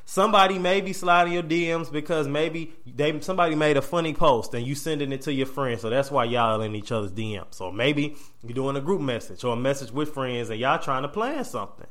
Somebody 0.03 0.57
may 0.57 0.81
be 0.81 0.91
sliding 0.91 1.33
your 1.33 1.43
DMs 1.43 1.91
because 1.91 2.27
maybe 2.27 2.73
they 2.83 3.19
somebody 3.21 3.53
made 3.53 3.77
a 3.77 3.81
funny 3.81 4.11
post 4.11 4.55
and 4.55 4.65
you 4.65 4.73
sending 4.73 5.11
it 5.11 5.21
to 5.21 5.31
your 5.31 5.45
friends, 5.45 5.81
so 5.81 5.89
that's 5.91 6.09
why 6.09 6.23
y'all 6.23 6.61
in 6.61 6.75
each 6.75 6.91
other's 6.91 7.11
DMs. 7.11 7.53
So 7.53 7.71
maybe 7.71 8.15
you're 8.43 8.55
doing 8.55 8.75
a 8.75 8.81
group 8.81 9.01
message 9.01 9.43
or 9.43 9.53
a 9.53 9.55
message 9.55 9.91
with 9.91 10.11
friends 10.11 10.49
and 10.49 10.59
y'all 10.59 10.79
trying 10.79 11.03
to 11.03 11.09
plan 11.09 11.45
something 11.45 11.85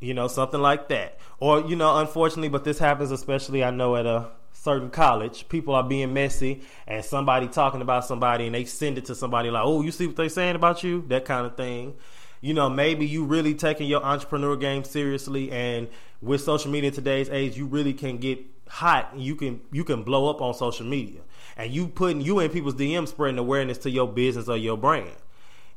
you 0.00 0.14
know, 0.14 0.28
something 0.28 0.60
like 0.60 0.88
that. 0.88 1.18
Or, 1.38 1.60
you 1.60 1.76
know, 1.76 1.98
unfortunately, 1.98 2.48
but 2.48 2.64
this 2.64 2.78
happens 2.78 3.10
especially, 3.10 3.62
I 3.62 3.70
know, 3.70 3.96
at 3.96 4.06
a 4.06 4.28
certain 4.52 4.90
college. 4.90 5.48
People 5.48 5.74
are 5.74 5.82
being 5.82 6.12
messy 6.12 6.62
and 6.86 7.04
somebody 7.04 7.48
talking 7.48 7.80
about 7.80 8.04
somebody 8.04 8.46
and 8.46 8.54
they 8.54 8.64
send 8.64 8.98
it 8.98 9.06
to 9.06 9.14
somebody 9.14 9.50
like, 9.50 9.62
oh, 9.64 9.82
you 9.82 9.90
see 9.90 10.06
what 10.06 10.16
they're 10.16 10.28
saying 10.28 10.56
about 10.56 10.82
you? 10.82 11.04
That 11.08 11.24
kind 11.24 11.46
of 11.46 11.56
thing. 11.56 11.94
You 12.40 12.54
know, 12.54 12.70
maybe 12.70 13.06
you 13.06 13.24
really 13.24 13.54
taking 13.54 13.86
your 13.86 14.02
entrepreneur 14.02 14.56
game 14.56 14.84
seriously 14.84 15.50
and 15.50 15.88
with 16.22 16.40
social 16.40 16.70
media 16.70 16.90
today's 16.90 17.28
age, 17.30 17.56
you 17.56 17.66
really 17.66 17.92
can 17.92 18.18
get 18.18 18.38
hot 18.68 19.12
and 19.12 19.22
you 19.22 19.34
can 19.34 19.60
you 19.72 19.84
can 19.84 20.02
blow 20.02 20.30
up 20.30 20.40
on 20.40 20.54
social 20.54 20.86
media. 20.86 21.20
And 21.56 21.72
you 21.72 21.88
putting 21.88 22.20
you 22.20 22.40
in 22.40 22.50
people's 22.50 22.74
DM 22.74 23.06
spreading 23.08 23.38
awareness 23.38 23.78
to 23.78 23.90
your 23.90 24.08
business 24.08 24.48
or 24.48 24.56
your 24.56 24.78
brand. 24.78 25.10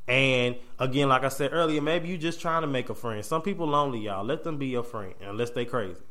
And 0.08 0.58
again, 0.80 1.10
like 1.10 1.24
I 1.24 1.30
said 1.30 1.52
earlier, 1.54 1.82
maybe 1.82 2.10
you 2.10 2.18
just 2.18 2.42
trying 2.42 2.62
to 2.62 2.68
make 2.68 2.90
a 2.90 2.96
friend. 2.96 3.24
Some 3.24 3.42
people 3.42 3.68
lonely, 3.68 4.00
y'all. 4.00 4.24
Let 4.24 4.44
them 4.44 4.58
be 4.58 4.68
your 4.68 4.84
friend 4.84 5.14
unless 5.22 5.52
they 5.52 5.66
crazy. 5.66 6.02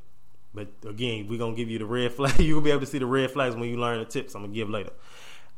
But 0.55 0.69
again, 0.89 1.27
we're 1.29 1.39
gonna 1.39 1.57
give 1.57 1.69
you 1.69 1.79
the 1.79 1.87
red 1.87 2.13
flag. 2.17 2.39
You'll 2.39 2.61
be 2.61 2.71
able 2.71 2.81
to 2.81 2.87
see 2.87 2.99
the 2.99 3.07
red 3.07 3.31
flags 3.31 3.55
when 3.55 3.69
you 3.69 3.77
learn 3.77 3.99
the 3.99 4.05
tips 4.05 4.35
I'm 4.35 4.43
gonna 4.43 4.55
give 4.55 4.71
later. 4.71 4.93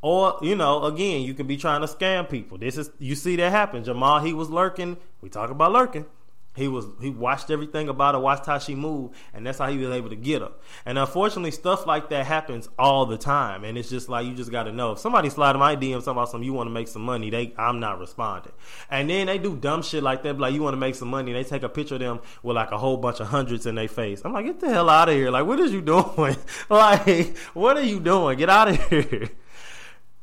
Or, 0.03 0.39
you 0.43 0.55
know, 0.55 0.85
again, 0.85 1.23
you 1.23 1.33
could 1.33 1.47
be 1.47 1.57
trying 1.57 1.81
to 1.81 1.87
scam 1.87 2.29
people. 2.29 2.59
This 2.59 2.77
is 2.77 2.91
you 2.99 3.15
see 3.15 3.37
that 3.37 3.51
happen. 3.51 3.85
Jamal, 3.85 4.21
he 4.21 4.33
was 4.33 4.51
lurking. 4.51 4.99
We 5.23 5.31
talk 5.31 5.51
about 5.51 5.73
lurking. 5.73 6.05
He 6.55 6.69
was 6.69 6.87
he 7.01 7.11
watched 7.11 7.51
everything 7.51 7.89
about 7.89 8.15
her, 8.15 8.21
watched 8.21 8.47
how 8.47 8.59
she 8.59 8.77
moved, 8.77 9.15
and 9.33 9.45
that's 9.45 9.59
how 9.59 9.69
he 9.69 9.77
was 9.77 9.91
able 9.91 10.09
to 10.11 10.17
get 10.17 10.41
her. 10.41 10.53
And 10.87 10.99
unfortunately, 10.99 11.51
stuff 11.51 11.85
like 11.85 12.11
that 12.11 12.27
happens 12.27 12.69
all 12.79 13.07
the 13.07 13.19
time. 13.19 13.65
And 13.65 13.77
it's 13.77 13.91
just 13.91 14.09
like 14.09 14.25
you 14.25 14.35
just 14.35 14.53
got 14.53 14.65
to 14.65 14.73
know 14.73 14.93
if 14.93 15.01
somebody 15.01 15.31
slide 15.31 15.57
my 15.57 15.75
DM 15.75 15.95
something 15.95 16.13
about 16.13 16.31
something 16.31 16.47
you 16.47 16.53
want 16.53 16.69
to 16.69 16.73
make 16.73 16.87
some 16.87 17.03
money, 17.03 17.29
they 17.29 17.53
I'm 17.59 17.81
not 17.81 17.99
responding. 17.99 18.53
And 18.89 19.11
then 19.11 19.27
they 19.27 19.39
do 19.39 19.57
dumb 19.57 19.83
shit 19.83 20.05
like 20.05 20.23
that, 20.23 20.39
like 20.39 20.55
you 20.55 20.63
want 20.63 20.75
to 20.75 20.79
make 20.79 20.95
some 20.95 21.09
money, 21.09 21.33
they 21.33 21.43
take 21.43 21.65
a 21.65 21.69
picture 21.69 21.97
of 21.97 22.01
them 22.01 22.21
with 22.45 22.55
like 22.55 22.71
a 22.71 22.79
whole 22.79 22.99
bunch 22.99 23.19
of 23.19 23.27
hundreds 23.27 23.67
in 23.67 23.75
their 23.75 23.89
face. 23.89 24.23
I'm 24.25 24.33
like, 24.33 24.47
get 24.47 24.61
the 24.61 24.71
hell 24.71 24.89
out 24.89 25.09
of 25.09 25.15
here! 25.17 25.31
Like, 25.33 25.47
what 25.47 25.59
is 25.59 25.73
you 25.73 25.81
doing? 25.81 26.37
like, 26.71 27.37
what 27.55 27.77
are 27.77 27.83
you 27.83 27.99
doing? 27.99 28.39
Get 28.39 28.49
out 28.49 28.69
of 28.69 28.89
here! 28.89 29.29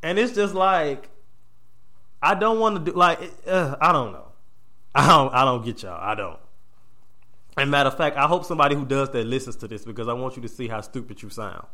And 0.01 0.17
it's 0.17 0.33
just 0.33 0.53
like, 0.55 1.09
I 2.21 2.35
don't 2.35 2.59
want 2.59 2.85
to 2.85 2.91
do 2.91 2.97
like, 2.97 3.19
uh, 3.45 3.75
I 3.81 3.91
don't 3.91 4.13
know. 4.13 4.30
I 4.93 5.07
don't 5.07 5.33
I 5.33 5.45
don't 5.45 5.63
get 5.63 5.83
y'all. 5.83 6.00
I 6.00 6.15
don't. 6.15 6.39
And 7.57 7.69
matter 7.69 7.89
of 7.89 7.98
fact, 7.98 8.17
I 8.17 8.27
hope 8.27 8.45
somebody 8.45 8.75
who 8.75 8.86
does 8.86 9.10
that 9.12 9.25
listens 9.25 9.57
to 9.57 9.67
this 9.67 9.83
because 9.83 10.07
I 10.07 10.13
want 10.13 10.36
you 10.36 10.41
to 10.41 10.48
see 10.48 10.67
how 10.67 10.81
stupid 10.81 11.21
you 11.21 11.29
sound. 11.29 11.65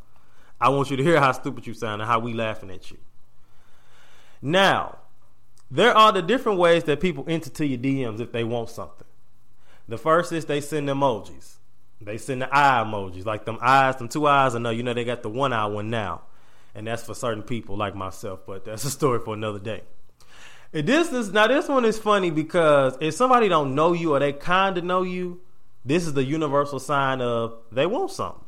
I 0.60 0.70
want 0.70 0.90
you 0.90 0.98
to 0.98 1.04
hear 1.04 1.20
how 1.20 1.32
stupid 1.34 1.68
you 1.68 1.74
sound 1.74 2.02
and 2.02 2.10
how 2.10 2.20
we 2.20 2.34
laughing 2.34 2.72
at 2.72 2.90
you. 2.90 2.98
Now, 4.42 4.98
there 5.70 5.96
are 5.96 6.12
the 6.12 6.22
different 6.22 6.58
ways 6.58 6.84
that 6.86 7.00
people 7.00 7.26
enter 7.28 7.50
to 7.50 7.66
your 7.66 7.78
DMs 7.78 8.20
if 8.20 8.32
they 8.32 8.44
want 8.44 8.70
something. 8.70 9.08
The 9.88 9.98
first 9.98 10.32
is 10.32 10.46
they 10.46 10.62
send 10.62 10.90
emojis. 10.90 11.58
They 12.02 12.18
send 12.18 12.42
the 12.42 12.50
eye 12.56 12.84
emojis, 12.84 13.26
like 13.26 13.46
them 13.46 13.58
eyes, 13.62 13.96
them 13.98 14.08
two 14.08 14.28
eyes. 14.28 14.56
I 14.56 14.60
know 14.60 14.70
you 14.70 14.84
know 14.84 14.94
they 14.94 15.04
got 15.04 15.24
the 15.24 15.30
one 15.30 15.54
eye 15.54 15.66
one 15.66 15.90
now, 15.90 16.22
and 16.76 16.86
that's 16.86 17.04
for 17.04 17.16
certain 17.16 17.44
people 17.44 17.76
like 17.76 17.96
myself. 17.96 18.42
But 18.46 18.66
that's 18.66 18.84
a 18.84 18.92
story 18.92 19.20
for 19.20 19.34
another 19.34 19.60
day. 19.60 19.82
This 20.72 21.12
is 21.14 21.32
now 21.32 21.48
this 21.48 21.68
one 21.68 21.86
is 21.86 21.98
funny 21.98 22.30
because 22.30 22.98
if 23.00 23.14
somebody 23.14 23.48
don't 23.48 23.74
know 23.74 23.94
you 23.94 24.14
or 24.14 24.20
they 24.20 24.34
kind 24.34 24.78
of 24.78 24.84
know 24.84 25.04
you, 25.04 25.42
this 25.86 26.06
is 26.06 26.14
the 26.14 26.24
universal 26.24 26.80
sign 26.80 27.22
of 27.22 27.60
they 27.72 27.86
want 27.86 28.12
something. 28.12 28.44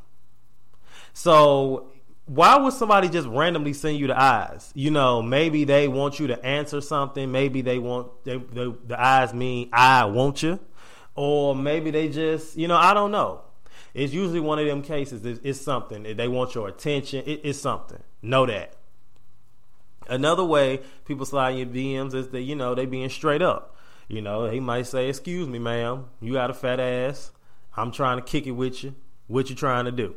So 1.13 1.91
why 2.25 2.57
would 2.57 2.73
somebody 2.73 3.09
just 3.09 3.27
randomly 3.27 3.73
send 3.73 3.97
you 3.97 4.07
the 4.07 4.19
eyes? 4.19 4.71
You 4.75 4.91
know, 4.91 5.21
maybe 5.21 5.63
they 5.63 5.87
want 5.87 6.19
you 6.19 6.27
to 6.27 6.45
answer 6.45 6.81
something. 6.81 7.31
Maybe 7.31 7.61
they 7.61 7.79
want 7.79 8.23
they, 8.25 8.37
they, 8.37 8.73
the 8.85 9.01
eyes 9.01 9.33
mean 9.33 9.69
I 9.71 10.05
want 10.05 10.43
you, 10.43 10.59
or 11.15 11.55
maybe 11.55 11.89
they 11.91 12.09
just 12.09 12.57
you 12.57 12.67
know 12.67 12.77
I 12.77 12.93
don't 12.93 13.11
know. 13.11 13.41
It's 13.93 14.13
usually 14.13 14.41
one 14.41 14.59
of 14.59 14.65
them 14.65 14.81
cases. 14.81 15.25
It's, 15.25 15.39
it's 15.43 15.61
something 15.61 16.03
they 16.03 16.27
want 16.27 16.53
your 16.53 16.67
attention. 16.67 17.23
It, 17.25 17.41
it's 17.43 17.59
something. 17.59 18.03
Know 18.21 18.45
that. 18.45 18.75
Another 20.09 20.43
way 20.43 20.81
people 21.05 21.25
slide 21.25 21.51
your 21.51 21.65
DMs 21.65 22.13
is 22.13 22.29
that 22.29 22.41
you 22.41 22.55
know 22.55 22.75
they 22.75 22.85
being 22.85 23.09
straight 23.09 23.41
up. 23.41 23.75
You 24.07 24.21
know, 24.21 24.49
he 24.49 24.59
might 24.59 24.87
say, 24.87 25.07
"Excuse 25.07 25.47
me, 25.47 25.59
ma'am, 25.59 26.05
you 26.19 26.33
got 26.33 26.49
a 26.49 26.53
fat 26.53 26.79
ass. 26.79 27.31
I'm 27.77 27.91
trying 27.91 28.17
to 28.17 28.23
kick 28.23 28.47
it 28.47 28.51
with 28.51 28.83
you. 28.83 28.95
What 29.27 29.49
you 29.49 29.55
trying 29.55 29.85
to 29.85 29.91
do?" 29.91 30.15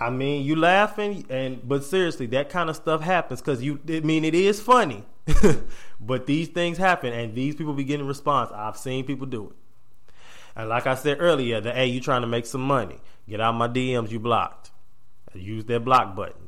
I 0.00 0.10
mean, 0.10 0.44
you 0.44 0.54
laughing, 0.54 1.26
and 1.28 1.66
but 1.66 1.84
seriously, 1.84 2.26
that 2.26 2.50
kind 2.50 2.70
of 2.70 2.76
stuff 2.76 3.00
happens 3.00 3.40
because 3.40 3.62
you. 3.62 3.80
I 3.88 4.00
mean, 4.00 4.24
it 4.24 4.34
is 4.34 4.60
funny, 4.60 5.04
but 6.00 6.26
these 6.26 6.48
things 6.48 6.78
happen, 6.78 7.12
and 7.12 7.34
these 7.34 7.56
people 7.56 7.72
be 7.72 7.84
getting 7.84 8.06
response. 8.06 8.52
I've 8.54 8.76
seen 8.76 9.04
people 9.04 9.26
do 9.26 9.46
it. 9.50 9.56
And 10.54 10.68
like 10.68 10.86
I 10.86 10.94
said 10.94 11.18
earlier, 11.20 11.60
the 11.60 11.72
hey, 11.72 11.86
you 11.86 12.00
trying 12.00 12.22
to 12.22 12.26
make 12.28 12.46
some 12.46 12.60
money? 12.60 12.98
Get 13.28 13.40
out 13.40 13.54
my 13.54 13.68
DMs. 13.68 14.10
You 14.10 14.20
blocked. 14.20 14.70
Use 15.34 15.64
that 15.66 15.84
block 15.84 16.14
button. 16.16 16.47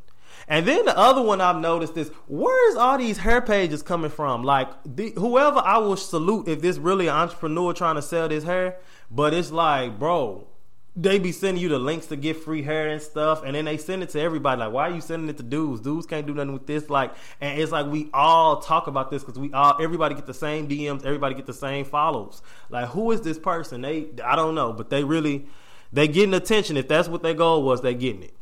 And 0.51 0.67
then 0.67 0.85
the 0.85 0.99
other 0.99 1.23
one 1.23 1.41
I've 1.41 1.61
noticed 1.61 1.97
is 1.97 2.11
where's 2.27 2.75
all 2.75 2.99
these 2.99 3.19
hair 3.19 3.41
pages 3.41 3.83
coming 3.83 4.11
from? 4.11 4.43
Like 4.43 4.69
the, 4.85 5.13
whoever 5.13 5.61
I 5.61 5.79
will 5.79 5.97
salute 5.97 6.49
if 6.49 6.61
this 6.61 6.77
really 6.77 7.07
an 7.07 7.15
entrepreneur 7.15 7.73
trying 7.73 7.95
to 7.95 8.03
sell 8.03 8.29
this 8.29 8.43
hair, 8.43 8.79
but 9.13 9.33
it's 9.33 9.53
like, 9.53 9.97
bro, 10.01 10.49
they 10.97 11.21
be 11.21 11.31
sending 11.31 11.63
you 11.63 11.69
the 11.69 11.79
links 11.79 12.07
to 12.07 12.17
get 12.17 12.37
free 12.37 12.63
hair 12.63 12.89
and 12.89 13.01
stuff, 13.01 13.45
and 13.45 13.55
then 13.55 13.65
they 13.65 13.77
send 13.77 14.03
it 14.03 14.09
to 14.11 14.21
everybody. 14.21 14.59
Like, 14.59 14.73
why 14.73 14.91
are 14.91 14.95
you 14.95 15.01
sending 15.01 15.29
it 15.29 15.37
to 15.37 15.45
dudes? 15.45 15.83
Dudes 15.83 16.05
can't 16.05 16.27
do 16.27 16.35
nothing 16.35 16.53
with 16.53 16.67
this. 16.67 16.91
Like, 16.91 17.15
and 17.41 17.61
it's 17.61 17.71
like 17.71 17.87
we 17.87 18.11
all 18.13 18.61
talk 18.61 18.89
about 18.89 19.09
this 19.09 19.23
because 19.23 19.39
we 19.39 19.53
all 19.53 19.81
everybody 19.81 20.17
get 20.17 20.27
the 20.27 20.35
same 20.35 20.67
DMs, 20.69 21.07
everybody 21.07 21.37
get 21.37 21.47
the 21.47 21.55
same 21.55 21.85
follows. 21.85 22.43
Like, 22.71 22.89
who 22.89 23.13
is 23.13 23.21
this 23.21 23.39
person? 23.39 23.83
They 23.83 24.09
I 24.25 24.35
don't 24.35 24.57
know, 24.57 24.73
but 24.73 24.91
they 24.91 25.05
really 25.05 25.47
they 25.93 26.09
getting 26.09 26.35
attention. 26.35 26.77
If 26.77 26.89
that's 26.89 27.09
what 27.09 27.23
their 27.23 27.35
goal 27.35 27.63
was, 27.63 27.83
they 27.83 27.95
getting 27.95 28.25
it. 28.25 28.35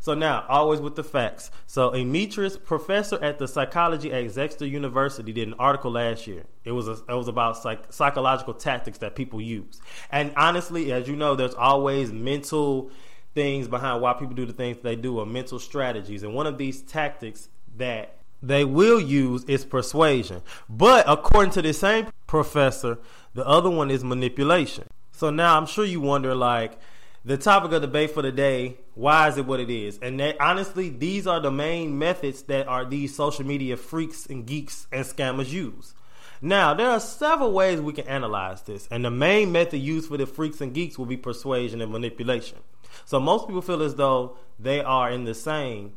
So 0.00 0.14
now, 0.14 0.46
always 0.48 0.80
with 0.80 0.96
the 0.96 1.04
facts. 1.04 1.50
So 1.66 1.90
Emetris, 1.90 2.62
professor 2.62 3.22
at 3.22 3.38
the 3.38 3.46
psychology 3.46 4.10
at 4.10 4.36
Exeter 4.38 4.66
University, 4.66 5.30
did 5.32 5.46
an 5.46 5.54
article 5.58 5.90
last 5.90 6.26
year. 6.26 6.44
It 6.64 6.72
was 6.72 6.88
a, 6.88 6.92
it 6.92 7.14
was 7.14 7.28
about 7.28 7.58
psych, 7.58 7.92
psychological 7.92 8.54
tactics 8.54 8.96
that 8.98 9.14
people 9.14 9.42
use. 9.42 9.80
And 10.10 10.32
honestly, 10.36 10.90
as 10.90 11.06
you 11.06 11.16
know, 11.16 11.34
there's 11.36 11.54
always 11.54 12.12
mental 12.12 12.90
things 13.34 13.68
behind 13.68 14.00
why 14.00 14.14
people 14.14 14.34
do 14.34 14.46
the 14.46 14.54
things 14.54 14.78
they 14.82 14.96
do, 14.96 15.18
or 15.18 15.26
mental 15.26 15.58
strategies. 15.58 16.22
And 16.22 16.34
one 16.34 16.46
of 16.46 16.56
these 16.56 16.80
tactics 16.80 17.50
that 17.76 18.16
they 18.42 18.64
will 18.64 19.00
use 19.00 19.44
is 19.44 19.66
persuasion. 19.66 20.40
But 20.68 21.04
according 21.06 21.52
to 21.52 21.62
the 21.62 21.74
same 21.74 22.08
professor, 22.26 22.98
the 23.34 23.46
other 23.46 23.68
one 23.68 23.90
is 23.90 24.02
manipulation. 24.02 24.88
So 25.12 25.28
now 25.28 25.58
I'm 25.58 25.66
sure 25.66 25.84
you 25.84 26.00
wonder 26.00 26.34
like 26.34 26.78
the 27.24 27.36
topic 27.36 27.72
of 27.72 27.82
debate 27.82 28.10
for 28.10 28.22
the 28.22 28.32
day 28.32 28.78
why 28.94 29.28
is 29.28 29.36
it 29.36 29.46
what 29.46 29.60
it 29.60 29.70
is? 29.70 29.98
And 30.02 30.20
honestly 30.40 30.88
these 30.88 31.26
are 31.26 31.40
the 31.40 31.50
main 31.50 31.98
methods 31.98 32.42
that 32.44 32.66
are 32.66 32.84
these 32.84 33.14
social 33.14 33.46
media 33.46 33.76
freaks 33.76 34.26
and 34.26 34.46
geeks 34.46 34.86
and 34.92 35.04
scammers 35.04 35.50
use. 35.50 35.94
Now 36.40 36.74
there 36.74 36.88
are 36.88 37.00
several 37.00 37.52
ways 37.52 37.80
we 37.80 37.92
can 37.92 38.06
analyze 38.06 38.62
this 38.62 38.88
and 38.90 39.04
the 39.04 39.10
main 39.10 39.52
method 39.52 39.78
used 39.78 40.08
for 40.08 40.16
the 40.16 40.26
freaks 40.26 40.60
and 40.60 40.72
geeks 40.72 40.98
will 40.98 41.06
be 41.06 41.16
persuasion 41.16 41.80
and 41.80 41.92
manipulation. 41.92 42.58
So 43.04 43.20
most 43.20 43.46
people 43.46 43.62
feel 43.62 43.82
as 43.82 43.94
though 43.94 44.36
they 44.58 44.80
are 44.80 45.10
in 45.10 45.24
the 45.24 45.34
same 45.34 45.92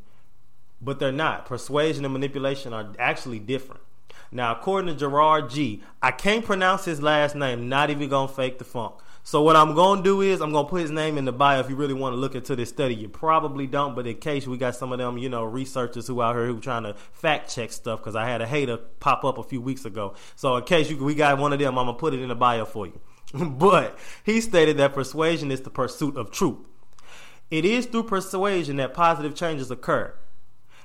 but 0.82 1.00
they're 1.00 1.14
not. 1.14 1.46
Persuasion 1.46 2.04
and 2.04 2.14
manipulation 2.14 2.74
are 2.74 2.92
actually 3.00 3.40
different. 3.40 3.82
Now 4.32 4.52
according 4.52 4.94
to 4.94 5.00
gerard 5.00 5.50
g 5.50 5.84
i 6.02 6.12
can't 6.12 6.44
pronounce 6.44 6.86
his 6.86 7.02
last 7.02 7.36
name 7.36 7.70
not 7.70 7.90
even 7.90 8.10
gonna 8.10 8.28
fake 8.28 8.58
the 8.58 8.66
funk 8.66 8.96
So 9.26 9.42
what 9.42 9.56
I'm 9.56 9.74
gonna 9.74 10.04
do 10.04 10.22
is 10.22 10.42
I'm 10.42 10.52
gonna 10.52 10.68
put 10.68 10.82
his 10.82 10.92
name 10.92 11.18
in 11.18 11.24
the 11.24 11.32
bio 11.32 11.62
if 11.62 11.70
you 11.70 11.78
really 11.78 11.94
want 11.94 12.14
to 12.14 12.18
look 12.18 12.36
into 12.36 12.58
this 12.58 12.68
study. 12.70 12.94
You 12.94 13.08
probably 13.08 13.68
don't, 13.68 13.96
but 13.96 14.06
in 14.06 14.18
case 14.18 14.46
we 14.46 14.58
got 14.58 14.76
some 14.76 14.92
of 14.92 15.00
them, 15.00 15.18
you 15.18 15.30
know, 15.30 15.44
researchers 15.46 16.08
who 16.08 16.22
out 16.22 16.36
here 16.36 16.46
who 16.46 16.58
are 16.58 16.62
trying 16.62 16.84
to 16.84 16.94
fact 17.14 17.54
check 17.56 17.72
stuff 17.72 18.00
because 18.00 18.18
I 18.18 18.28
had 18.28 18.42
a 18.42 18.46
hater 18.46 18.76
pop 18.76 19.24
up 19.24 19.38
a 19.38 19.44
few 19.44 19.62
weeks 19.62 19.86
ago. 19.86 20.16
So 20.36 20.58
in 20.58 20.66
case 20.66 20.90
you 20.90 20.98
we 20.98 21.16
got 21.16 21.38
one 21.38 21.54
of 21.54 21.60
them, 21.60 21.80
I'm 21.80 21.86
gonna 21.86 21.98
put 21.98 22.14
it 22.14 22.20
in 22.20 22.28
the 22.28 22.36
bio 22.36 22.66
for 22.66 22.86
you. 22.86 23.00
but 23.34 23.98
he 24.26 24.42
stated 24.42 24.76
that 24.78 24.94
persuasion 24.94 25.52
is 25.52 25.62
the 25.62 25.70
pursuit 25.70 26.18
of 26.18 26.30
truth. 26.30 26.58
It 27.50 27.64
is 27.64 27.86
through 27.86 28.04
persuasion 28.04 28.76
that 28.78 28.94
positive 28.94 29.36
changes 29.36 29.72
occur. 29.72 30.14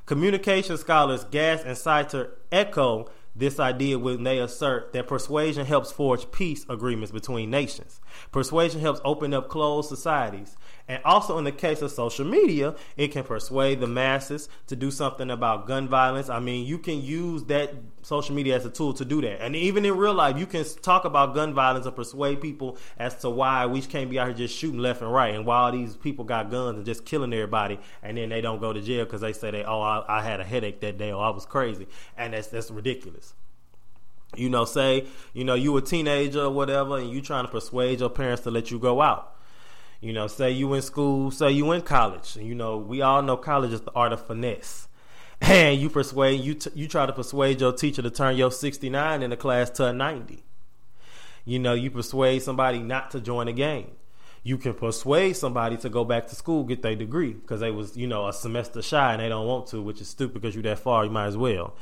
Communication 0.06 0.78
scholars 0.78 1.24
Gass 1.24 1.62
and 1.64 1.76
Seiter 1.76 2.38
echo 2.52 3.10
this 3.38 3.60
idea 3.60 3.98
when 3.98 4.24
they 4.24 4.38
assert 4.38 4.92
that 4.92 5.06
persuasion 5.06 5.64
helps 5.64 5.92
forge 5.92 6.30
peace 6.30 6.66
agreements 6.68 7.12
between 7.12 7.50
nations. 7.50 8.00
Persuasion 8.32 8.80
helps 8.80 9.00
open 9.04 9.32
up 9.32 9.48
closed 9.48 9.88
societies. 9.88 10.56
And 10.88 11.02
also, 11.04 11.36
in 11.36 11.44
the 11.44 11.52
case 11.52 11.82
of 11.82 11.90
social 11.90 12.24
media, 12.24 12.74
it 12.96 13.08
can 13.08 13.22
persuade 13.22 13.78
the 13.78 13.86
masses 13.86 14.48
to 14.68 14.74
do 14.74 14.90
something 14.90 15.30
about 15.30 15.66
gun 15.66 15.86
violence. 15.86 16.30
I 16.30 16.40
mean, 16.40 16.66
you 16.66 16.78
can 16.78 17.02
use 17.02 17.44
that 17.44 17.74
social 18.00 18.34
media 18.34 18.56
as 18.56 18.64
a 18.64 18.70
tool 18.70 18.94
to 18.94 19.04
do 19.04 19.20
that. 19.20 19.42
And 19.42 19.54
even 19.54 19.84
in 19.84 19.98
real 19.98 20.14
life, 20.14 20.38
you 20.38 20.46
can 20.46 20.64
talk 20.80 21.04
about 21.04 21.34
gun 21.34 21.52
violence 21.52 21.84
and 21.84 21.94
persuade 21.94 22.40
people 22.40 22.78
as 22.98 23.14
to 23.16 23.28
why 23.28 23.66
we 23.66 23.82
can't 23.82 24.08
be 24.08 24.18
out 24.18 24.28
here 24.28 24.36
just 24.36 24.56
shooting 24.56 24.80
left 24.80 25.02
and 25.02 25.12
right. 25.12 25.34
And 25.34 25.44
why 25.44 25.58
all 25.58 25.72
these 25.72 25.94
people 25.94 26.24
got 26.24 26.50
guns 26.50 26.78
and 26.78 26.86
just 26.86 27.04
killing 27.04 27.34
everybody, 27.34 27.78
and 28.02 28.16
then 28.16 28.30
they 28.30 28.40
don't 28.40 28.58
go 28.58 28.72
to 28.72 28.80
jail 28.80 29.04
because 29.04 29.20
they 29.20 29.34
say 29.34 29.50
they, 29.50 29.64
oh, 29.64 29.82
I, 29.82 30.04
I 30.08 30.22
had 30.22 30.40
a 30.40 30.44
headache 30.44 30.80
that 30.80 30.96
day, 30.96 31.12
or 31.12 31.22
I 31.22 31.28
was 31.28 31.44
crazy, 31.44 31.86
and 32.16 32.32
that's 32.32 32.48
that's 32.48 32.70
ridiculous 32.70 33.34
you 34.36 34.50
know, 34.50 34.66
say, 34.66 35.06
you 35.32 35.42
know, 35.42 35.54
you 35.54 35.74
a 35.78 35.80
teenager 35.80 36.42
or 36.42 36.50
whatever, 36.50 36.98
and 36.98 37.10
you 37.10 37.22
trying 37.22 37.46
to 37.46 37.50
persuade 37.50 38.00
your 38.00 38.10
parents 38.10 38.42
to 38.42 38.50
let 38.50 38.70
you 38.70 38.78
go 38.78 39.00
out. 39.00 39.37
You 40.00 40.12
know, 40.12 40.28
say 40.28 40.52
you 40.52 40.72
in 40.74 40.82
school, 40.82 41.30
say 41.30 41.50
you 41.50 41.72
in 41.72 41.82
college. 41.82 42.36
You 42.36 42.54
know, 42.54 42.76
we 42.78 43.02
all 43.02 43.20
know 43.20 43.36
college 43.36 43.72
is 43.72 43.80
the 43.80 43.92
art 43.92 44.12
of 44.12 44.26
finesse. 44.26 44.86
And 45.40 45.80
you 45.80 45.88
persuade 45.88 46.40
you 46.40 46.54
t- 46.54 46.70
you 46.74 46.88
try 46.88 47.06
to 47.06 47.12
persuade 47.12 47.60
your 47.60 47.72
teacher 47.72 48.02
to 48.02 48.10
turn 48.10 48.36
your 48.36 48.50
69 48.50 49.22
in 49.22 49.30
the 49.30 49.36
class 49.36 49.70
to 49.70 49.86
a 49.86 49.92
90. 49.92 50.42
You 51.44 51.60
know, 51.60 51.74
you 51.74 51.92
persuade 51.92 52.42
somebody 52.42 52.80
not 52.80 53.12
to 53.12 53.20
join 53.20 53.46
a 53.46 53.52
game. 53.52 53.92
You 54.42 54.58
can 54.58 54.74
persuade 54.74 55.34
somebody 55.34 55.76
to 55.78 55.88
go 55.88 56.04
back 56.04 56.26
to 56.28 56.34
school, 56.34 56.64
get 56.64 56.82
their 56.82 56.96
degree 56.96 57.34
because 57.34 57.60
they 57.60 57.70
was, 57.70 57.96
you 57.96 58.08
know, 58.08 58.26
a 58.26 58.32
semester 58.32 58.82
shy 58.82 59.12
and 59.12 59.22
they 59.22 59.28
don't 59.28 59.46
want 59.46 59.68
to, 59.68 59.80
which 59.80 60.00
is 60.00 60.08
stupid 60.08 60.34
because 60.34 60.56
you 60.56 60.62
that 60.62 60.80
far, 60.80 61.04
you 61.04 61.10
might 61.10 61.26
as 61.26 61.36
well. 61.36 61.76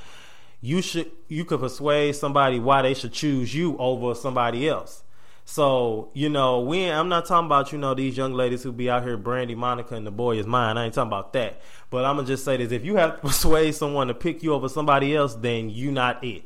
You 0.60 0.82
should 0.82 1.10
you 1.28 1.46
could 1.46 1.60
persuade 1.60 2.14
somebody 2.14 2.58
why 2.58 2.82
they 2.82 2.92
should 2.92 3.12
choose 3.12 3.54
you 3.54 3.76
over 3.78 4.14
somebody 4.14 4.68
else. 4.68 5.02
So, 5.48 6.10
you 6.12 6.28
know, 6.28 6.60
we 6.60 6.90
I'm 6.90 7.08
not 7.08 7.24
talking 7.24 7.46
about, 7.46 7.70
you 7.70 7.78
know, 7.78 7.94
these 7.94 8.16
young 8.16 8.34
ladies 8.34 8.64
who 8.64 8.72
be 8.72 8.90
out 8.90 9.04
here 9.04 9.16
Brandy 9.16 9.54
Monica 9.54 9.94
and 9.94 10.04
the 10.04 10.10
boy 10.10 10.38
is 10.38 10.46
mine. 10.46 10.76
I 10.76 10.84
ain't 10.84 10.94
talking 10.94 11.06
about 11.06 11.32
that. 11.34 11.62
But 11.88 12.04
I'm 12.04 12.16
gonna 12.16 12.26
just 12.26 12.44
say 12.44 12.56
this 12.56 12.72
if 12.72 12.84
you 12.84 12.96
have 12.96 13.14
to 13.14 13.20
persuade 13.28 13.76
someone 13.76 14.08
to 14.08 14.14
pick 14.14 14.42
you 14.42 14.52
over 14.52 14.68
somebody 14.68 15.14
else, 15.14 15.36
then 15.36 15.70
you 15.70 15.92
not 15.92 16.22
it. 16.24 16.42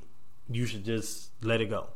You 0.50 0.66
should 0.66 0.84
just 0.84 1.30
let 1.42 1.62
it 1.62 1.70
go. 1.70 1.86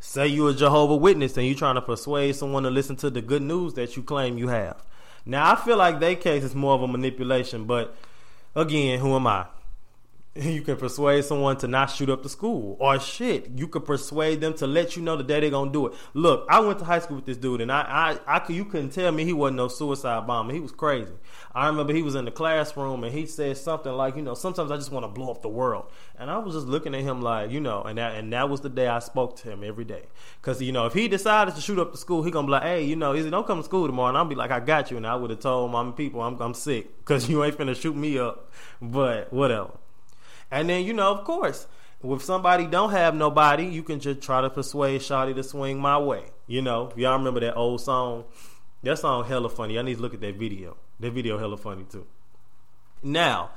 Say 0.00 0.28
you 0.28 0.48
a 0.48 0.54
Jehovah 0.54 0.96
Witness 0.96 1.36
and 1.36 1.46
you 1.46 1.54
trying 1.54 1.74
to 1.74 1.82
persuade 1.82 2.36
someone 2.36 2.62
to 2.62 2.70
listen 2.70 2.96
to 2.96 3.10
the 3.10 3.20
good 3.20 3.42
news 3.42 3.74
that 3.74 3.94
you 3.94 4.02
claim 4.02 4.38
you 4.38 4.48
have. 4.48 4.82
Now 5.26 5.52
I 5.52 5.56
feel 5.56 5.76
like 5.76 6.00
their 6.00 6.16
case 6.16 6.42
is 6.42 6.54
more 6.54 6.74
of 6.74 6.82
a 6.82 6.88
manipulation, 6.88 7.66
but 7.66 7.94
again, 8.56 8.98
who 8.98 9.14
am 9.14 9.26
I? 9.26 9.44
you 10.40 10.62
can 10.62 10.76
persuade 10.76 11.22
someone 11.22 11.58
to 11.58 11.68
not 11.68 11.90
shoot 11.90 12.08
up 12.08 12.22
the 12.22 12.28
school. 12.28 12.76
Or 12.80 12.98
shit 12.98 13.50
you 13.54 13.68
could 13.68 13.84
persuade 13.84 14.40
them 14.40 14.54
to 14.54 14.66
let 14.66 14.96
you 14.96 15.02
know 15.02 15.14
the 15.16 15.22
day 15.22 15.40
they're 15.40 15.50
gonna 15.50 15.70
do 15.70 15.88
it. 15.88 15.94
Look 16.14 16.46
i 16.48 16.58
went 16.58 16.78
to 16.78 16.86
high 16.86 17.00
school 17.00 17.16
with 17.16 17.26
this 17.26 17.36
dude 17.36 17.60
and 17.60 17.70
i 17.70 18.18
i, 18.26 18.38
I 18.38 18.52
you 18.52 18.64
couldn't 18.64 18.90
tell 18.90 19.12
me 19.12 19.24
he 19.24 19.34
wasn't 19.34 19.58
no 19.58 19.68
suicide 19.68 20.26
bomber. 20.26 20.54
He 20.54 20.60
was 20.60 20.72
crazy. 20.72 21.12
I 21.54 21.66
remember 21.66 21.92
he 21.92 22.02
was 22.02 22.14
in 22.14 22.24
the 22.24 22.30
classroom 22.30 23.04
and 23.04 23.12
he 23.12 23.26
said 23.26 23.58
something 23.58 23.92
like 23.92 24.16
you 24.16 24.22
know 24.22 24.32
sometimes 24.32 24.70
i 24.70 24.76
just 24.76 24.90
want 24.90 25.04
to 25.04 25.08
blow 25.08 25.30
up 25.30 25.42
the 25.42 25.50
world. 25.50 25.90
And 26.18 26.30
i 26.30 26.38
was 26.38 26.54
just 26.54 26.66
looking 26.66 26.94
at 26.94 27.02
him 27.02 27.20
like 27.20 27.50
you 27.50 27.60
know 27.60 27.82
and 27.82 27.98
that 27.98 28.16
and 28.16 28.32
that 28.32 28.48
was 28.48 28.62
the 28.62 28.70
day 28.70 28.86
i 28.86 29.00
spoke 29.00 29.36
to 29.40 29.50
him 29.50 29.62
every 29.62 29.84
day. 29.84 30.04
Because 30.40 30.62
you 30.62 30.72
know 30.72 30.86
if 30.86 30.94
he 30.94 31.08
decided 31.08 31.54
to 31.56 31.60
shoot 31.60 31.78
up 31.78 31.92
the 31.92 31.98
school 31.98 32.22
he 32.22 32.30
gonna 32.30 32.46
be 32.46 32.52
like 32.52 32.62
hey 32.62 32.84
you 32.84 32.96
know 32.96 33.12
he 33.12 33.28
don't 33.28 33.46
come 33.46 33.58
to 33.58 33.64
school 33.64 33.86
tomorrow 33.86 34.08
and 34.08 34.16
i'll 34.16 34.24
be 34.24 34.34
like 34.34 34.50
i 34.50 34.60
got 34.60 34.90
you. 34.90 34.96
And 34.96 35.06
i 35.06 35.14
would 35.14 35.28
have 35.28 35.40
told 35.40 35.70
my 35.70 35.90
people 35.90 36.22
i'm, 36.22 36.40
I'm 36.40 36.54
sick 36.54 37.00
because 37.00 37.28
you 37.28 37.44
ain't 37.44 37.58
finna 37.58 37.78
shoot 37.78 37.94
me 37.94 38.18
up. 38.18 38.50
But 38.80 39.30
whatever 39.30 39.72
and 40.52 40.68
then, 40.68 40.84
you 40.84 40.92
know, 40.92 41.10
of 41.10 41.24
course, 41.24 41.66
if 42.04 42.22
somebody 42.22 42.66
don't 42.66 42.90
have 42.90 43.14
nobody, 43.14 43.64
you 43.64 43.82
can 43.82 43.98
just 44.00 44.20
try 44.20 44.42
to 44.42 44.50
persuade 44.50 45.00
Shotty 45.00 45.34
to 45.34 45.42
swing 45.42 45.80
my 45.80 45.98
way. 45.98 46.24
You 46.46 46.60
know, 46.60 46.92
y'all 46.94 47.16
remember 47.16 47.40
that 47.40 47.56
old 47.56 47.80
song? 47.80 48.24
That 48.82 48.98
song 48.98 49.24
hella 49.24 49.48
funny. 49.48 49.78
I 49.78 49.82
need 49.82 49.96
to 49.96 50.02
look 50.02 50.12
at 50.12 50.20
that 50.20 50.34
video. 50.34 50.76
That 51.00 51.12
video 51.12 51.38
hella 51.38 51.56
funny 51.56 51.84
too. 51.90 52.06
Now, 53.02 53.50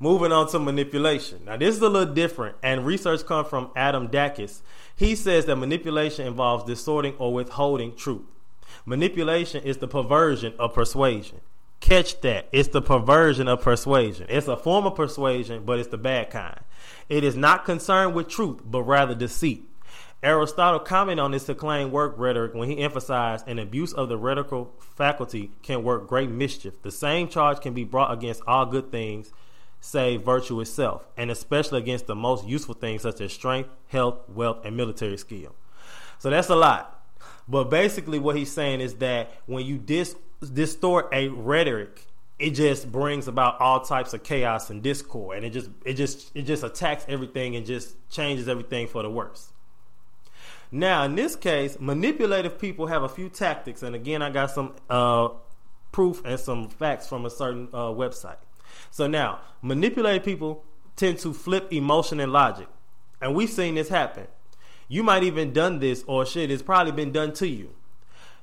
moving 0.00 0.32
on 0.32 0.48
to 0.48 0.58
manipulation. 0.58 1.44
Now, 1.44 1.56
this 1.56 1.76
is 1.76 1.82
a 1.82 1.88
little 1.88 2.12
different, 2.12 2.56
and 2.62 2.84
research 2.84 3.24
comes 3.24 3.48
from 3.48 3.70
Adam 3.76 4.08
Dacus. 4.08 4.62
He 4.96 5.14
says 5.14 5.46
that 5.46 5.56
manipulation 5.56 6.26
involves 6.26 6.64
distorting 6.64 7.14
or 7.18 7.32
withholding 7.32 7.94
truth. 7.94 8.22
Manipulation 8.84 9.62
is 9.62 9.76
the 9.76 9.88
perversion 9.88 10.54
of 10.58 10.74
persuasion. 10.74 11.40
Catch 11.80 12.20
that. 12.20 12.48
It's 12.52 12.68
the 12.68 12.82
perversion 12.82 13.48
of 13.48 13.62
persuasion. 13.62 14.26
It's 14.28 14.48
a 14.48 14.56
form 14.56 14.86
of 14.86 14.94
persuasion, 14.94 15.64
but 15.64 15.78
it's 15.78 15.88
the 15.88 15.98
bad 15.98 16.30
kind. 16.30 16.60
It 17.08 17.24
is 17.24 17.36
not 17.36 17.64
concerned 17.64 18.14
with 18.14 18.28
truth, 18.28 18.60
but 18.64 18.82
rather 18.82 19.14
deceit. 19.14 19.66
Aristotle 20.22 20.80
commented 20.80 21.22
on 21.22 21.30
this 21.30 21.48
acclaimed 21.48 21.92
work 21.92 22.14
rhetoric 22.18 22.52
when 22.52 22.68
he 22.68 22.78
emphasized 22.78 23.48
an 23.48 23.58
abuse 23.58 23.94
of 23.94 24.10
the 24.10 24.18
rhetorical 24.18 24.70
faculty 24.78 25.50
can 25.62 25.82
work 25.82 26.06
great 26.06 26.28
mischief. 26.28 26.82
The 26.82 26.90
same 26.90 27.26
charge 27.26 27.60
can 27.60 27.72
be 27.72 27.84
brought 27.84 28.12
against 28.12 28.42
all 28.46 28.66
good 28.66 28.92
things, 28.92 29.32
save 29.80 30.22
virtue 30.22 30.60
itself, 30.60 31.06
and 31.16 31.30
especially 31.30 31.78
against 31.78 32.06
the 32.06 32.14
most 32.14 32.46
useful 32.46 32.74
things 32.74 33.00
such 33.00 33.22
as 33.22 33.32
strength, 33.32 33.70
health, 33.88 34.28
wealth, 34.28 34.58
and 34.66 34.76
military 34.76 35.16
skill. 35.16 35.54
So 36.18 36.28
that's 36.28 36.50
a 36.50 36.56
lot. 36.56 37.02
But 37.48 37.70
basically, 37.70 38.18
what 38.18 38.36
he's 38.36 38.52
saying 38.52 38.82
is 38.82 38.96
that 38.96 39.32
when 39.46 39.64
you 39.64 39.78
dis 39.78 40.16
distort 40.48 41.08
a 41.12 41.28
rhetoric, 41.28 42.06
it 42.38 42.50
just 42.50 42.90
brings 42.90 43.28
about 43.28 43.60
all 43.60 43.80
types 43.80 44.14
of 44.14 44.22
chaos 44.22 44.70
and 44.70 44.82
discord, 44.82 45.36
and 45.36 45.46
it 45.46 45.50
just 45.50 45.68
it 45.84 45.94
just 45.94 46.30
it 46.34 46.42
just 46.42 46.64
attacks 46.64 47.04
everything 47.08 47.54
and 47.54 47.66
just 47.66 47.94
changes 48.08 48.48
everything 48.48 48.88
for 48.88 49.02
the 49.02 49.10
worse. 49.10 49.52
Now, 50.72 51.04
in 51.04 51.16
this 51.16 51.36
case, 51.36 51.76
manipulative 51.80 52.58
people 52.58 52.86
have 52.86 53.02
a 53.02 53.08
few 53.08 53.28
tactics, 53.28 53.82
and 53.82 53.94
again, 53.94 54.22
I 54.22 54.30
got 54.30 54.50
some 54.50 54.74
uh, 54.88 55.30
proof 55.92 56.22
and 56.24 56.38
some 56.40 56.68
facts 56.68 57.08
from 57.08 57.26
a 57.26 57.30
certain 57.30 57.68
uh, 57.72 57.88
website. 57.88 58.38
So 58.90 59.06
now, 59.06 59.40
manipulative 59.62 60.24
people 60.24 60.64
tend 60.96 61.18
to 61.18 61.34
flip 61.34 61.72
emotion 61.72 62.20
and 62.20 62.32
logic, 62.32 62.68
and 63.20 63.34
we've 63.34 63.50
seen 63.50 63.74
this 63.74 63.88
happen. 63.88 64.28
You 64.88 65.02
might 65.02 65.24
even 65.24 65.52
done 65.52 65.78
this, 65.80 66.04
or 66.06 66.24
shit, 66.24 66.50
it's 66.50 66.62
probably 66.62 66.92
been 66.92 67.12
done 67.12 67.32
to 67.34 67.48
you 67.48 67.74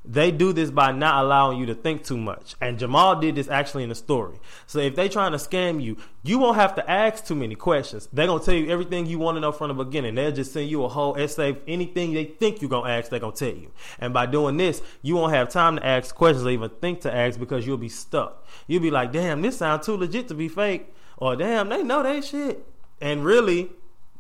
they 0.06 0.32
do 0.32 0.54
this 0.54 0.72
by 0.72 0.92
not 0.92 1.24
allowing 1.24 1.60
you 1.60 1.66
to 1.66 1.76
think 1.76 2.04
too 2.04 2.18
much. 2.18 2.56
And 2.62 2.80
Jamal 2.80 3.20
did 3.20 3.36
this 3.36 3.50
actually 3.50 3.84
in 3.84 3.90
the 3.90 3.96
story. 3.96 4.40
So 4.66 4.80
if 4.80 4.96
they 4.96 5.10
trying 5.10 5.34
to 5.34 5.38
scam 5.38 5.82
you, 5.82 5.98
you 6.24 6.40
won't 6.40 6.56
have 6.56 6.76
to 6.76 6.90
ask 6.90 7.26
too 7.26 7.36
many 7.36 7.56
questions. 7.56 8.08
They're 8.14 8.28
gonna 8.28 8.44
tell 8.44 8.54
you 8.54 8.70
everything 8.70 9.06
you 9.06 9.20
want 9.20 9.36
to 9.36 9.42
know 9.42 9.52
from 9.52 9.70
the 9.76 9.84
beginning. 9.84 10.16
They'll 10.16 10.32
just 10.32 10.54
send 10.54 10.70
you 10.70 10.84
a 10.84 10.88
whole 10.88 11.18
essay. 11.18 11.58
Anything 11.68 12.14
they 12.14 12.26
think 12.26 12.62
you're 12.62 12.70
gonna 12.70 12.90
ask, 12.90 13.10
they're 13.10 13.20
gonna 13.20 13.36
tell 13.36 13.50
you. 13.50 13.72
And 14.00 14.14
by 14.14 14.26
doing 14.26 14.58
this, 14.58 14.82
you 15.02 15.16
won't 15.16 15.34
have 15.34 15.50
time 15.50 15.78
to 15.78 15.86
ask 15.86 16.16
questions 16.16 16.46
or 16.46 16.50
even 16.50 16.70
think 16.70 17.02
to 17.02 17.14
ask 17.14 17.40
because 17.40 17.68
you'll 17.68 17.78
be 17.78 17.90
stuck. 17.90 18.46
You'll 18.68 18.82
be 18.82 18.92
like, 18.92 19.12
damn, 19.12 19.42
this 19.42 19.58
sounds 19.58 19.86
too 19.86 19.98
legit 19.98 20.28
to 20.30 20.34
be 20.34 20.48
fake. 20.48 20.94
Or 21.18 21.36
damn, 21.36 21.70
they 21.70 21.84
know 21.84 22.04
they 22.04 22.22
shit. 22.22 22.66
And 23.02 23.26
really, 23.26 23.72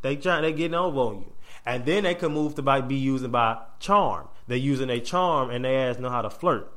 they 0.01 0.15
trying 0.15 0.41
they 0.41 0.53
getting 0.53 0.75
over 0.75 0.99
on 0.99 1.15
you. 1.19 1.33
And 1.65 1.85
then 1.85 2.03
they 2.03 2.15
can 2.15 2.33
move 2.33 2.55
to 2.55 2.61
by 2.61 2.81
be 2.81 2.95
using 2.95 3.31
by 3.31 3.57
charm. 3.79 4.27
They're 4.47 4.57
using 4.57 4.89
a 4.89 4.99
charm 4.99 5.49
and 5.49 5.65
they 5.65 5.75
ass 5.75 5.99
know 5.99 6.09
how 6.09 6.21
to 6.21 6.29
flirt. 6.29 6.71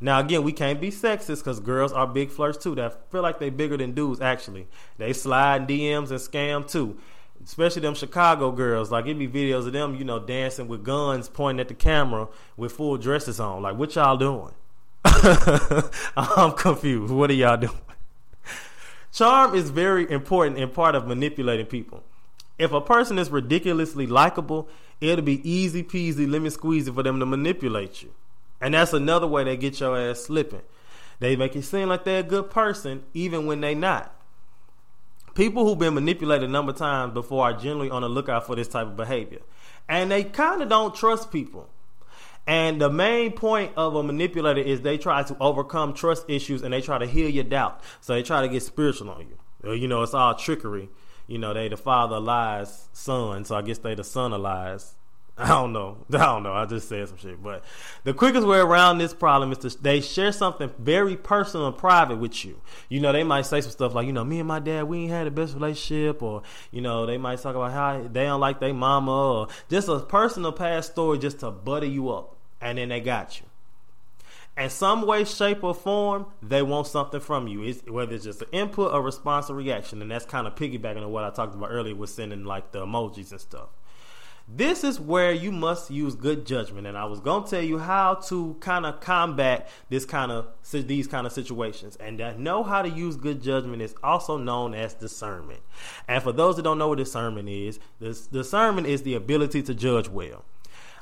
Now 0.00 0.20
again, 0.20 0.42
we 0.42 0.52
can't 0.52 0.80
be 0.80 0.90
sexist 0.90 1.38
because 1.38 1.60
girls 1.60 1.92
are 1.92 2.06
big 2.06 2.30
flirts 2.30 2.58
too. 2.58 2.74
That 2.74 3.10
feel 3.10 3.22
like 3.22 3.38
they 3.38 3.50
bigger 3.50 3.76
than 3.76 3.92
dudes. 3.92 4.20
Actually, 4.20 4.66
they 4.98 5.12
slide 5.12 5.68
DMs 5.68 6.10
and 6.10 6.20
scam 6.20 6.68
too. 6.68 6.98
Especially 7.42 7.82
them 7.82 7.94
Chicago 7.94 8.50
girls. 8.52 8.90
Like 8.90 9.06
it 9.06 9.18
be 9.18 9.28
videos 9.28 9.66
of 9.66 9.72
them, 9.72 9.94
you 9.96 10.04
know, 10.04 10.18
dancing 10.18 10.68
with 10.68 10.84
guns 10.84 11.28
pointing 11.28 11.60
at 11.60 11.68
the 11.68 11.74
camera 11.74 12.28
with 12.56 12.72
full 12.72 12.96
dresses 12.96 13.40
on. 13.40 13.62
Like 13.62 13.76
what 13.76 13.94
y'all 13.94 14.16
doing? 14.16 14.54
I'm 16.16 16.52
confused. 16.52 17.12
What 17.12 17.30
are 17.30 17.34
y'all 17.34 17.56
doing? 17.56 17.72
Charm 19.12 19.54
is 19.54 19.70
very 19.70 20.10
important 20.10 20.58
in 20.58 20.70
part 20.70 20.94
of 20.94 21.06
manipulating 21.06 21.66
people. 21.66 22.02
If 22.58 22.72
a 22.72 22.80
person 22.80 23.18
is 23.18 23.30
ridiculously 23.30 24.06
likable, 24.06 24.68
it'll 25.00 25.24
be 25.24 25.48
easy 25.48 25.82
peasy, 25.82 26.30
lemon 26.30 26.50
squeezy 26.50 26.94
for 26.94 27.02
them 27.02 27.18
to 27.20 27.26
manipulate 27.26 28.02
you. 28.02 28.12
And 28.60 28.74
that's 28.74 28.92
another 28.92 29.26
way 29.26 29.44
they 29.44 29.56
get 29.56 29.80
your 29.80 29.98
ass 29.98 30.20
slipping. 30.20 30.62
They 31.18 31.36
make 31.36 31.56
it 31.56 31.62
seem 31.62 31.88
like 31.88 32.04
they're 32.04 32.20
a 32.20 32.24
good 32.24 32.50
person, 32.50 33.02
even 33.12 33.46
when 33.46 33.60
they're 33.60 33.74
not. 33.74 34.14
People 35.34 35.64
who've 35.64 35.78
been 35.78 35.94
manipulated 35.94 36.48
a 36.48 36.52
number 36.52 36.72
of 36.72 36.78
times 36.78 37.12
before 37.12 37.44
are 37.44 37.52
generally 37.52 37.90
on 37.90 38.02
the 38.02 38.08
lookout 38.08 38.46
for 38.46 38.54
this 38.54 38.68
type 38.68 38.86
of 38.86 38.96
behavior. 38.96 39.40
And 39.88 40.10
they 40.10 40.24
kind 40.24 40.62
of 40.62 40.68
don't 40.68 40.94
trust 40.94 41.32
people. 41.32 41.68
And 42.46 42.80
the 42.80 42.90
main 42.90 43.32
point 43.32 43.72
of 43.76 43.94
a 43.94 44.02
manipulator 44.02 44.60
is 44.60 44.82
they 44.82 44.98
try 44.98 45.22
to 45.22 45.36
overcome 45.40 45.94
trust 45.94 46.26
issues 46.28 46.62
and 46.62 46.72
they 46.72 46.80
try 46.80 46.98
to 46.98 47.06
heal 47.06 47.28
your 47.28 47.44
doubt. 47.44 47.80
So 48.00 48.14
they 48.14 48.22
try 48.22 48.42
to 48.42 48.48
get 48.48 48.62
spiritual 48.62 49.10
on 49.10 49.20
you. 49.20 49.38
Uh, 49.66 49.72
you 49.72 49.88
know, 49.88 50.02
it's 50.02 50.14
all 50.14 50.34
trickery. 50.34 50.88
You 51.26 51.38
know, 51.38 51.54
they 51.54 51.68
the 51.68 51.76
father 51.76 52.20
lies 52.20 52.88
son, 52.92 53.44
so 53.44 53.56
I 53.56 53.62
guess 53.62 53.78
they 53.78 53.94
the 53.94 54.04
son 54.04 54.32
of 54.32 54.40
lies. 54.40 54.94
I 55.36 55.48
don't 55.48 55.72
know. 55.72 55.98
I 56.12 56.18
don't 56.18 56.42
know. 56.44 56.52
I 56.52 56.64
just 56.66 56.88
said 56.88 57.08
some 57.08 57.16
shit. 57.16 57.42
But 57.42 57.64
the 58.04 58.14
quickest 58.14 58.46
way 58.46 58.58
around 58.58 58.98
this 58.98 59.12
problem 59.12 59.50
is 59.52 59.58
to 59.58 59.82
they 59.82 60.00
share 60.00 60.32
something 60.32 60.70
very 60.78 61.16
personal 61.16 61.66
and 61.66 61.76
private 61.76 62.16
with 62.16 62.44
you. 62.44 62.60
You 62.88 63.00
know, 63.00 63.12
they 63.12 63.24
might 63.24 63.46
say 63.46 63.60
some 63.60 63.72
stuff 63.72 63.94
like, 63.94 64.06
you 64.06 64.12
know, 64.12 64.24
me 64.24 64.38
and 64.38 64.48
my 64.48 64.60
dad, 64.60 64.84
we 64.84 65.00
ain't 65.00 65.10
had 65.10 65.26
the 65.26 65.30
best 65.30 65.54
relationship, 65.54 66.22
or 66.22 66.42
you 66.70 66.80
know, 66.80 67.06
they 67.06 67.18
might 67.18 67.40
talk 67.40 67.56
about 67.56 67.72
how 67.72 68.02
they 68.02 68.24
don't 68.24 68.40
like 68.40 68.60
their 68.60 68.74
mama, 68.74 69.10
or 69.10 69.48
just 69.68 69.88
a 69.88 70.00
personal 70.00 70.52
past 70.52 70.92
story 70.92 71.18
just 71.18 71.40
to 71.40 71.50
butter 71.50 71.86
you 71.86 72.10
up, 72.10 72.36
and 72.60 72.78
then 72.78 72.90
they 72.90 73.00
got 73.00 73.40
you. 73.40 73.46
In 74.56 74.70
some 74.70 75.04
way, 75.04 75.24
shape, 75.24 75.64
or 75.64 75.74
form, 75.74 76.26
they 76.40 76.62
want 76.62 76.86
something 76.86 77.20
from 77.20 77.48
you. 77.48 77.64
It's, 77.64 77.82
whether 77.88 78.14
it's 78.14 78.24
just 78.24 78.42
an 78.42 78.48
input, 78.52 78.94
a 78.94 79.00
response, 79.00 79.50
or 79.50 79.54
reaction, 79.54 80.00
and 80.00 80.10
that's 80.10 80.24
kind 80.24 80.46
of 80.46 80.54
piggybacking 80.54 81.02
on 81.02 81.10
what 81.10 81.24
I 81.24 81.30
talked 81.30 81.54
about 81.54 81.70
earlier 81.70 81.94
with 81.96 82.10
sending 82.10 82.44
like 82.44 82.70
the 82.70 82.86
emojis 82.86 83.32
and 83.32 83.40
stuff. 83.40 83.68
This 84.46 84.84
is 84.84 85.00
where 85.00 85.32
you 85.32 85.50
must 85.50 85.90
use 85.90 86.14
good 86.14 86.44
judgment, 86.44 86.86
and 86.86 86.98
I 86.98 87.06
was 87.06 87.18
gonna 87.18 87.46
tell 87.46 87.62
you 87.62 87.78
how 87.78 88.16
to 88.26 88.54
kind 88.60 88.84
of 88.84 89.00
combat 89.00 89.70
this 89.88 90.04
kind 90.04 90.30
of 90.30 90.48
these 90.70 91.06
kind 91.06 91.26
of 91.26 91.32
situations. 91.32 91.96
And 91.96 92.20
that 92.20 92.38
know 92.38 92.62
how 92.62 92.82
to 92.82 92.88
use 92.88 93.16
good 93.16 93.42
judgment 93.42 93.80
is 93.80 93.94
also 94.04 94.36
known 94.36 94.74
as 94.74 94.92
discernment. 94.92 95.62
And 96.06 96.22
for 96.22 96.30
those 96.30 96.56
that 96.56 96.62
don't 96.62 96.76
know 96.76 96.88
what 96.88 96.98
discernment 96.98 97.48
is, 97.48 97.80
this 98.00 98.26
discernment 98.26 98.86
is 98.86 99.02
the 99.02 99.14
ability 99.14 99.62
to 99.62 99.74
judge 99.74 100.08
well. 100.08 100.44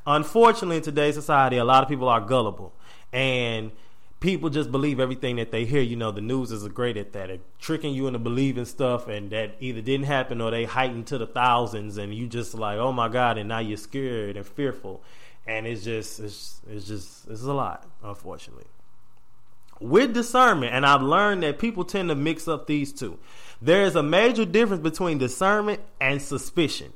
Unfortunately, 0.07 0.77
in 0.77 0.83
today's 0.83 1.17
society, 1.17 1.57
a 1.57 1.65
lot 1.65 1.83
of 1.83 1.89
people 1.89 2.09
are 2.09 2.21
gullible, 2.21 2.73
and 3.13 3.73
people 4.21 4.49
just 4.49 4.71
believe 4.71 5.01
everything 5.01 5.37
that 5.37 5.51
they 5.51 5.65
hear. 5.65 5.83
You 5.83 5.97
know, 5.97 6.13
the 6.13 6.21
news 6.21 6.53
is 6.53 6.67
great 6.69 6.97
at 6.97 7.13
that, 7.13 7.29
at 7.29 7.41
tricking 7.59 7.93
you 7.93 8.07
into 8.07 8.19
believing 8.19 8.65
stuff, 8.65 9.09
and 9.09 9.31
that 9.31 9.57
either 9.61 9.81
didn't 9.81 10.07
happen 10.07 10.41
or 10.41 10.51
they 10.51 10.65
heightened 10.65 11.09
to 11.09 11.19
the 11.19 11.27
thousands, 11.27 11.99
and 11.99 12.15
you 12.15 12.27
just 12.27 12.55
like, 12.55 12.79
oh 12.79 12.93
my 12.93 13.09
god, 13.09 13.37
and 13.37 13.49
now 13.49 13.59
you're 13.59 13.77
scared 13.77 14.37
and 14.37 14.47
fearful, 14.47 15.03
and 15.47 15.67
it's 15.67 15.85
just, 15.85 16.21
it's, 16.21 16.61
it's 16.71 16.87
just, 16.87 17.29
it's 17.29 17.43
a 17.43 17.53
lot, 17.53 17.87
unfortunately. 18.03 18.67
With 19.81 20.15
discernment, 20.15 20.73
and 20.73 20.87
I've 20.87 21.03
learned 21.03 21.43
that 21.43 21.59
people 21.59 21.85
tend 21.85 22.09
to 22.09 22.15
mix 22.15 22.47
up 22.47 22.69
these 22.69 22.93
two. 22.93 23.19
There 23.61 23.83
is 23.83 23.97
a 23.97 24.03
major 24.03 24.45
difference 24.45 24.83
between 24.83 25.19
discernment 25.19 25.81
and 26.01 26.23
suspicion. 26.23 26.93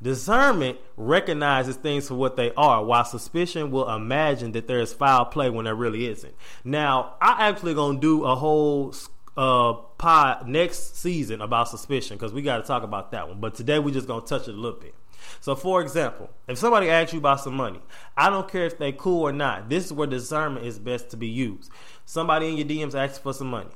Discernment 0.00 0.78
recognizes 0.96 1.74
things 1.76 2.06
for 2.06 2.14
what 2.14 2.36
they 2.36 2.52
are, 2.54 2.84
while 2.84 3.04
suspicion 3.04 3.72
will 3.72 3.90
imagine 3.90 4.52
that 4.52 4.68
there 4.68 4.78
is 4.78 4.92
foul 4.92 5.24
play 5.24 5.50
when 5.50 5.64
there 5.64 5.74
really 5.74 6.06
isn't. 6.06 6.34
Now, 6.64 7.16
I 7.20 7.48
actually 7.48 7.74
gonna 7.74 7.98
do 7.98 8.24
a 8.24 8.36
whole 8.36 8.94
uh 9.36 9.72
pod 9.98 10.48
next 10.48 10.96
season 10.96 11.40
about 11.40 11.68
suspicion 11.68 12.16
because 12.16 12.32
we 12.32 12.42
got 12.42 12.58
to 12.58 12.62
talk 12.62 12.82
about 12.82 13.10
that 13.12 13.28
one. 13.28 13.40
But 13.40 13.54
today 13.54 13.78
we 13.80 13.90
just 13.90 14.06
gonna 14.06 14.24
touch 14.24 14.48
it 14.48 14.54
a 14.54 14.58
little 14.58 14.78
bit. 14.78 14.94
So, 15.40 15.56
for 15.56 15.80
example, 15.80 16.30
if 16.46 16.58
somebody 16.58 16.88
asks 16.88 17.12
you 17.12 17.18
about 17.18 17.40
some 17.40 17.54
money, 17.54 17.80
I 18.16 18.30
don't 18.30 18.48
care 18.48 18.66
if 18.66 18.78
they 18.78 18.92
cool 18.92 19.22
or 19.22 19.32
not. 19.32 19.68
This 19.68 19.86
is 19.86 19.92
where 19.92 20.06
discernment 20.06 20.64
is 20.64 20.78
best 20.78 21.10
to 21.10 21.16
be 21.16 21.26
used. 21.26 21.70
Somebody 22.04 22.48
in 22.48 22.56
your 22.56 22.66
DMs 22.66 22.94
asks 22.94 23.18
for 23.18 23.34
some 23.34 23.48
money. 23.48 23.70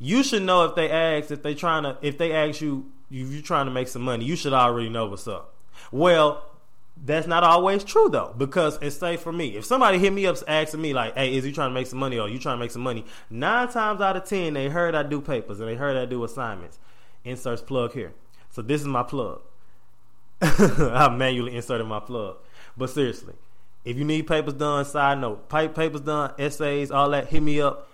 You 0.00 0.22
should 0.24 0.42
know 0.42 0.64
if 0.64 0.74
they 0.74 0.90
ask 0.90 1.30
if 1.30 1.42
they 1.42 1.54
trying 1.54 1.84
to 1.84 1.98
if 2.02 2.18
they 2.18 2.32
ask 2.32 2.60
you 2.60 2.90
if 3.10 3.32
you're 3.32 3.42
trying 3.42 3.66
to 3.66 3.72
make 3.72 3.88
some 3.88 4.02
money. 4.02 4.24
You 4.24 4.34
should 4.34 4.52
already 4.52 4.88
know 4.88 5.06
what's 5.06 5.28
up. 5.28 5.54
Well, 5.92 6.44
that's 7.04 7.26
not 7.26 7.44
always 7.44 7.84
true 7.84 8.08
though, 8.08 8.34
because 8.36 8.78
it's 8.82 8.96
safe 8.96 9.20
for 9.20 9.32
me, 9.32 9.56
if 9.56 9.64
somebody 9.64 9.98
hit 9.98 10.12
me 10.12 10.26
up 10.26 10.36
asking 10.48 10.80
me 10.80 10.92
like, 10.92 11.14
"Hey, 11.14 11.36
is 11.36 11.46
you 11.46 11.52
trying 11.52 11.70
to 11.70 11.74
make 11.74 11.86
some 11.86 11.98
money?" 11.98 12.18
or 12.18 12.28
"You 12.28 12.38
trying 12.38 12.56
to 12.56 12.60
make 12.60 12.70
some 12.70 12.82
money?" 12.82 13.04
Nine 13.30 13.68
times 13.68 14.00
out 14.00 14.16
of 14.16 14.24
ten, 14.24 14.54
they 14.54 14.68
heard 14.68 14.94
I 14.94 15.02
do 15.02 15.20
papers 15.20 15.60
and 15.60 15.68
they 15.68 15.76
heard 15.76 15.96
I 15.96 16.06
do 16.06 16.24
assignments. 16.24 16.78
Inserts 17.24 17.62
plug 17.62 17.92
here. 17.92 18.12
So 18.50 18.62
this 18.62 18.80
is 18.80 18.86
my 18.86 19.02
plug. 19.02 19.40
I 20.40 21.08
manually 21.16 21.56
inserted 21.56 21.86
my 21.86 22.00
plug, 22.00 22.36
but 22.76 22.90
seriously, 22.90 23.34
if 23.84 23.96
you 23.96 24.04
need 24.04 24.26
papers 24.26 24.54
done, 24.54 24.84
side 24.84 25.18
note, 25.18 25.48
pipe, 25.48 25.74
papers 25.74 26.00
done, 26.00 26.32
essays, 26.38 26.90
all 26.90 27.10
that, 27.10 27.28
hit 27.28 27.42
me 27.42 27.60
up. 27.60 27.88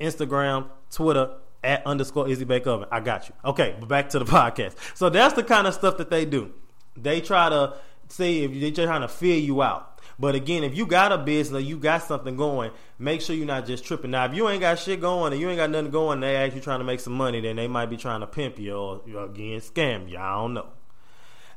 Instagram, 0.00 0.68
Twitter, 0.90 1.30
at 1.64 1.86
underscore 1.86 2.28
Izzy 2.28 2.44
Bake 2.44 2.66
Oven. 2.66 2.88
I 2.90 3.00
got 3.00 3.28
you. 3.28 3.34
Okay, 3.44 3.74
but 3.78 3.88
back 3.88 4.08
to 4.10 4.18
the 4.18 4.24
podcast. 4.26 4.76
So 4.94 5.08
that's 5.08 5.34
the 5.34 5.42
kind 5.42 5.66
of 5.66 5.74
stuff 5.74 5.96
that 5.98 6.10
they 6.10 6.24
do. 6.24 6.52
They 6.96 7.20
try 7.20 7.48
to 7.48 7.74
see 8.08 8.44
if 8.44 8.74
they're 8.74 8.86
trying 8.86 9.02
to 9.02 9.08
fill 9.08 9.38
you 9.38 9.62
out. 9.62 10.00
But 10.18 10.34
again, 10.34 10.64
if 10.64 10.74
you 10.74 10.86
got 10.86 11.12
a 11.12 11.18
business, 11.18 11.64
you 11.64 11.76
got 11.76 12.02
something 12.02 12.36
going, 12.36 12.70
make 12.98 13.20
sure 13.20 13.36
you're 13.36 13.46
not 13.46 13.66
just 13.66 13.84
tripping. 13.84 14.12
Now, 14.12 14.24
if 14.24 14.34
you 14.34 14.48
ain't 14.48 14.60
got 14.60 14.78
shit 14.78 15.00
going 15.00 15.32
and 15.32 15.40
you 15.40 15.48
ain't 15.48 15.58
got 15.58 15.70
nothing 15.70 15.90
going, 15.90 16.20
they 16.20 16.36
actually 16.36 16.62
trying 16.62 16.80
to 16.80 16.84
make 16.84 17.00
some 17.00 17.12
money, 17.12 17.40
then 17.40 17.56
they 17.56 17.68
might 17.68 17.86
be 17.86 17.98
trying 17.98 18.20
to 18.20 18.26
pimp 18.26 18.58
you 18.58 18.74
or 18.74 19.02
again 19.24 19.60
scam 19.60 20.08
you. 20.08 20.16
I 20.16 20.34
don't 20.34 20.54
know. 20.54 20.68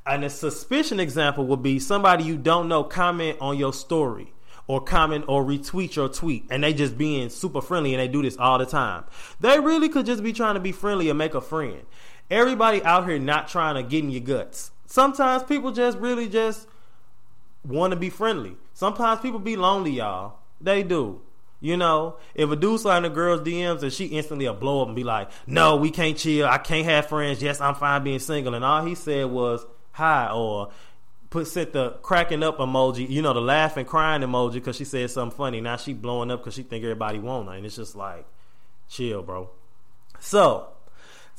And 0.05 0.25
a 0.25 0.29
suspicion 0.29 0.99
example 0.99 1.45
would 1.47 1.63
be 1.63 1.79
somebody 1.79 2.23
you 2.23 2.37
don't 2.37 2.67
know 2.67 2.83
comment 2.83 3.37
on 3.39 3.57
your 3.57 3.71
story 3.71 4.33
or 4.67 4.81
comment 4.81 5.25
or 5.27 5.43
retweet 5.43 5.95
your 5.95 6.09
tweet 6.09 6.45
and 6.49 6.63
they 6.63 6.73
just 6.73 6.97
being 6.97 7.29
super 7.29 7.61
friendly 7.61 7.93
and 7.93 8.01
they 8.01 8.07
do 8.07 8.21
this 8.21 8.37
all 8.37 8.57
the 8.57 8.65
time. 8.65 9.05
They 9.39 9.59
really 9.59 9.87
could 9.87 10.05
just 10.05 10.23
be 10.23 10.33
trying 10.33 10.55
to 10.55 10.59
be 10.59 10.71
friendly 10.71 11.09
and 11.09 11.17
make 11.17 11.33
a 11.33 11.41
friend. 11.41 11.81
Everybody 12.29 12.83
out 12.83 13.07
here 13.07 13.19
not 13.19 13.47
trying 13.47 13.75
to 13.75 13.83
get 13.83 14.03
in 14.03 14.09
your 14.09 14.21
guts 14.21 14.71
sometimes 14.89 15.43
people 15.43 15.71
just 15.71 15.97
really 15.99 16.27
just 16.27 16.67
want 17.63 17.91
to 17.91 17.97
be 17.97 18.09
friendly. 18.09 18.57
Sometimes 18.73 19.21
people 19.21 19.39
be 19.39 19.55
lonely, 19.55 19.91
y'all. 19.91 20.39
They 20.59 20.83
do. 20.83 21.21
You 21.61 21.75
know, 21.75 22.15
if 22.35 22.49
a 22.49 22.55
dude 22.55 22.79
slide 22.79 22.99
in 22.99 23.05
a 23.05 23.09
girl's 23.09 23.41
DMs 23.41 23.83
and 23.83 23.91
she 23.91 24.05
instantly 24.05 24.45
a 24.45 24.53
blow 24.53 24.81
up 24.81 24.87
and 24.87 24.95
be 24.95 25.03
like, 25.03 25.29
"No, 25.45 25.75
we 25.75 25.91
can't 25.91 26.17
chill. 26.17 26.47
I 26.47 26.57
can't 26.57 26.85
have 26.85 27.07
friends. 27.07 27.41
Yes, 27.41 27.59
I'm 27.59 27.75
fine 27.75 28.03
being 28.03 28.19
single." 28.19 28.53
And 28.53 28.63
all 28.63 28.85
he 28.85 28.95
said 28.95 29.25
was 29.25 29.65
hi 29.91 30.31
or 30.31 30.71
put 31.29 31.47
set 31.47 31.73
the 31.73 31.91
cracking 32.01 32.43
up 32.43 32.59
emoji, 32.59 33.07
you 33.09 33.21
know, 33.21 33.33
the 33.33 33.41
laughing 33.41 33.85
crying 33.85 34.21
emoji 34.21 34.53
because 34.53 34.77
she 34.77 34.85
said 34.85 35.11
something 35.11 35.37
funny. 35.37 35.59
Now 35.59 35.75
she 35.75 35.93
blowing 35.93 36.31
up 36.31 36.39
because 36.39 36.53
she 36.53 36.63
think 36.63 36.83
everybody 36.83 37.19
want 37.19 37.49
her, 37.49 37.55
and 37.55 37.65
it's 37.65 37.75
just 37.75 37.95
like, 37.95 38.25
chill, 38.87 39.21
bro. 39.21 39.49
So 40.19 40.69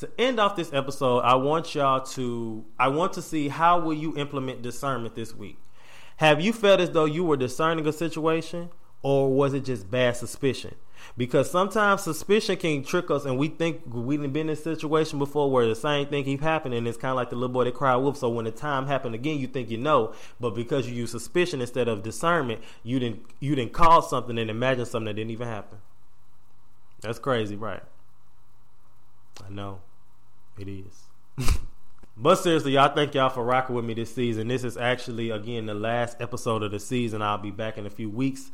to 0.00 0.10
end 0.18 0.40
off 0.40 0.56
this 0.56 0.72
episode, 0.72 1.20
I 1.20 1.34
want 1.34 1.74
y'all 1.74 2.00
to 2.00 2.64
I 2.78 2.88
want 2.88 3.12
to 3.14 3.22
see 3.22 3.48
how 3.48 3.78
will 3.80 3.94
you 3.94 4.16
implement 4.16 4.62
discernment 4.62 5.14
this 5.14 5.34
week. 5.34 5.58
Have 6.16 6.40
you 6.40 6.52
felt 6.52 6.80
as 6.80 6.90
though 6.90 7.04
you 7.04 7.22
were 7.22 7.36
discerning 7.36 7.86
a 7.86 7.92
situation 7.92 8.70
or 9.02 9.30
was 9.30 9.52
it 9.52 9.64
just 9.64 9.90
bad 9.90 10.16
suspicion? 10.16 10.74
Because 11.16 11.50
sometimes 11.50 12.02
suspicion 12.02 12.56
can 12.56 12.82
trick 12.82 13.10
us 13.10 13.26
and 13.26 13.38
we 13.38 13.48
think 13.48 13.82
we've 13.86 14.20
been 14.20 14.48
in 14.48 14.50
a 14.50 14.56
situation 14.56 15.18
before 15.18 15.50
where 15.50 15.66
the 15.66 15.74
same 15.74 16.06
thing 16.08 16.24
keep 16.24 16.40
happening. 16.40 16.86
It's 16.86 16.96
kind 16.96 17.10
of 17.10 17.16
like 17.16 17.28
the 17.28 17.36
little 17.36 17.52
boy 17.52 17.64
that 17.64 17.74
cried 17.74 17.96
wolf. 17.96 18.16
So 18.16 18.30
when 18.30 18.46
the 18.46 18.50
time 18.50 18.86
happened 18.86 19.14
again, 19.14 19.38
you 19.38 19.48
think 19.48 19.70
you 19.70 19.78
know, 19.78 20.14
but 20.38 20.54
because 20.54 20.88
you 20.88 20.94
use 20.94 21.10
suspicion 21.10 21.60
instead 21.60 21.88
of 21.88 22.02
discernment, 22.02 22.62
you 22.82 22.98
didn't 22.98 23.22
you 23.38 23.54
didn't 23.54 23.74
cause 23.74 24.08
something 24.08 24.38
and 24.38 24.48
imagine 24.48 24.86
something 24.86 25.06
that 25.06 25.14
didn't 25.14 25.30
even 25.30 25.48
happen. 25.48 25.78
That's 27.02 27.18
crazy, 27.18 27.56
right? 27.56 27.82
I 29.46 29.50
know. 29.50 29.80
It 30.58 30.68
is. 30.68 31.58
but 32.16 32.36
seriously, 32.36 32.72
y'all 32.72 32.94
thank 32.94 33.14
y'all 33.14 33.30
for 33.30 33.44
rocking 33.44 33.74
with 33.76 33.84
me 33.84 33.94
this 33.94 34.14
season. 34.14 34.48
This 34.48 34.64
is 34.64 34.76
actually 34.76 35.30
again 35.30 35.66
the 35.66 35.74
last 35.74 36.20
episode 36.20 36.62
of 36.62 36.70
the 36.70 36.80
season. 36.80 37.22
I'll 37.22 37.38
be 37.38 37.50
back 37.50 37.78
in 37.78 37.86
a 37.86 37.90
few 37.90 38.10
weeks 38.10 38.50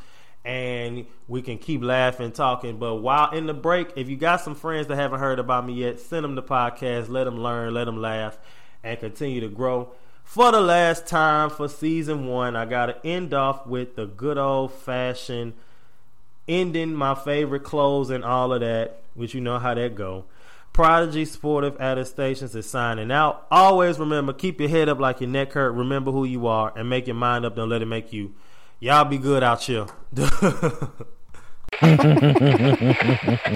and 0.46 1.06
we 1.26 1.42
can 1.42 1.58
keep 1.58 1.82
laughing, 1.82 2.30
talking. 2.30 2.78
But 2.78 2.96
while 2.96 3.32
in 3.32 3.46
the 3.46 3.54
break, 3.54 3.88
if 3.96 4.08
you 4.08 4.16
got 4.16 4.40
some 4.40 4.54
friends 4.54 4.86
that 4.86 4.94
haven't 4.94 5.18
heard 5.18 5.40
about 5.40 5.66
me 5.66 5.74
yet, 5.74 5.98
send 5.98 6.22
them 6.22 6.36
the 6.36 6.42
podcast, 6.42 7.08
let 7.08 7.24
them 7.24 7.36
learn, 7.36 7.74
let 7.74 7.84
them 7.84 8.00
laugh, 8.00 8.38
and 8.84 8.98
continue 8.98 9.40
to 9.40 9.48
grow. 9.48 9.90
For 10.22 10.52
the 10.52 10.60
last 10.60 11.06
time 11.06 11.50
for 11.50 11.68
season 11.68 12.26
one, 12.26 12.54
I 12.54 12.64
got 12.64 12.86
to 12.86 13.06
end 13.06 13.34
off 13.34 13.66
with 13.66 13.96
the 13.96 14.06
good 14.06 14.38
old 14.38 14.72
fashioned 14.72 15.54
ending 16.48 16.94
my 16.94 17.16
favorite 17.16 17.64
clothes 17.64 18.10
and 18.10 18.24
all 18.24 18.52
of 18.52 18.60
that, 18.60 19.02
which 19.14 19.34
you 19.34 19.40
know 19.40 19.58
how 19.58 19.74
that 19.74 19.96
go. 19.96 20.24
Prodigy 20.76 21.24
Sportive 21.24 21.74
Attestations 21.80 22.54
is 22.54 22.68
signing 22.68 23.10
out. 23.10 23.46
Always 23.50 23.98
remember, 23.98 24.34
keep 24.34 24.60
your 24.60 24.68
head 24.68 24.90
up 24.90 25.00
like 25.00 25.22
your 25.22 25.30
neck 25.30 25.54
hurt. 25.54 25.70
Remember 25.70 26.12
who 26.12 26.26
you 26.26 26.46
are 26.46 26.70
and 26.76 26.90
make 26.90 27.06
your 27.06 27.16
mind 27.16 27.46
up. 27.46 27.56
Don't 27.56 27.70
let 27.70 27.80
it 27.80 27.86
make 27.86 28.12
you. 28.12 28.34
Y'all 28.78 29.06
be 29.06 29.16
good 29.16 29.42
out 29.42 29.62
here. 29.62 29.86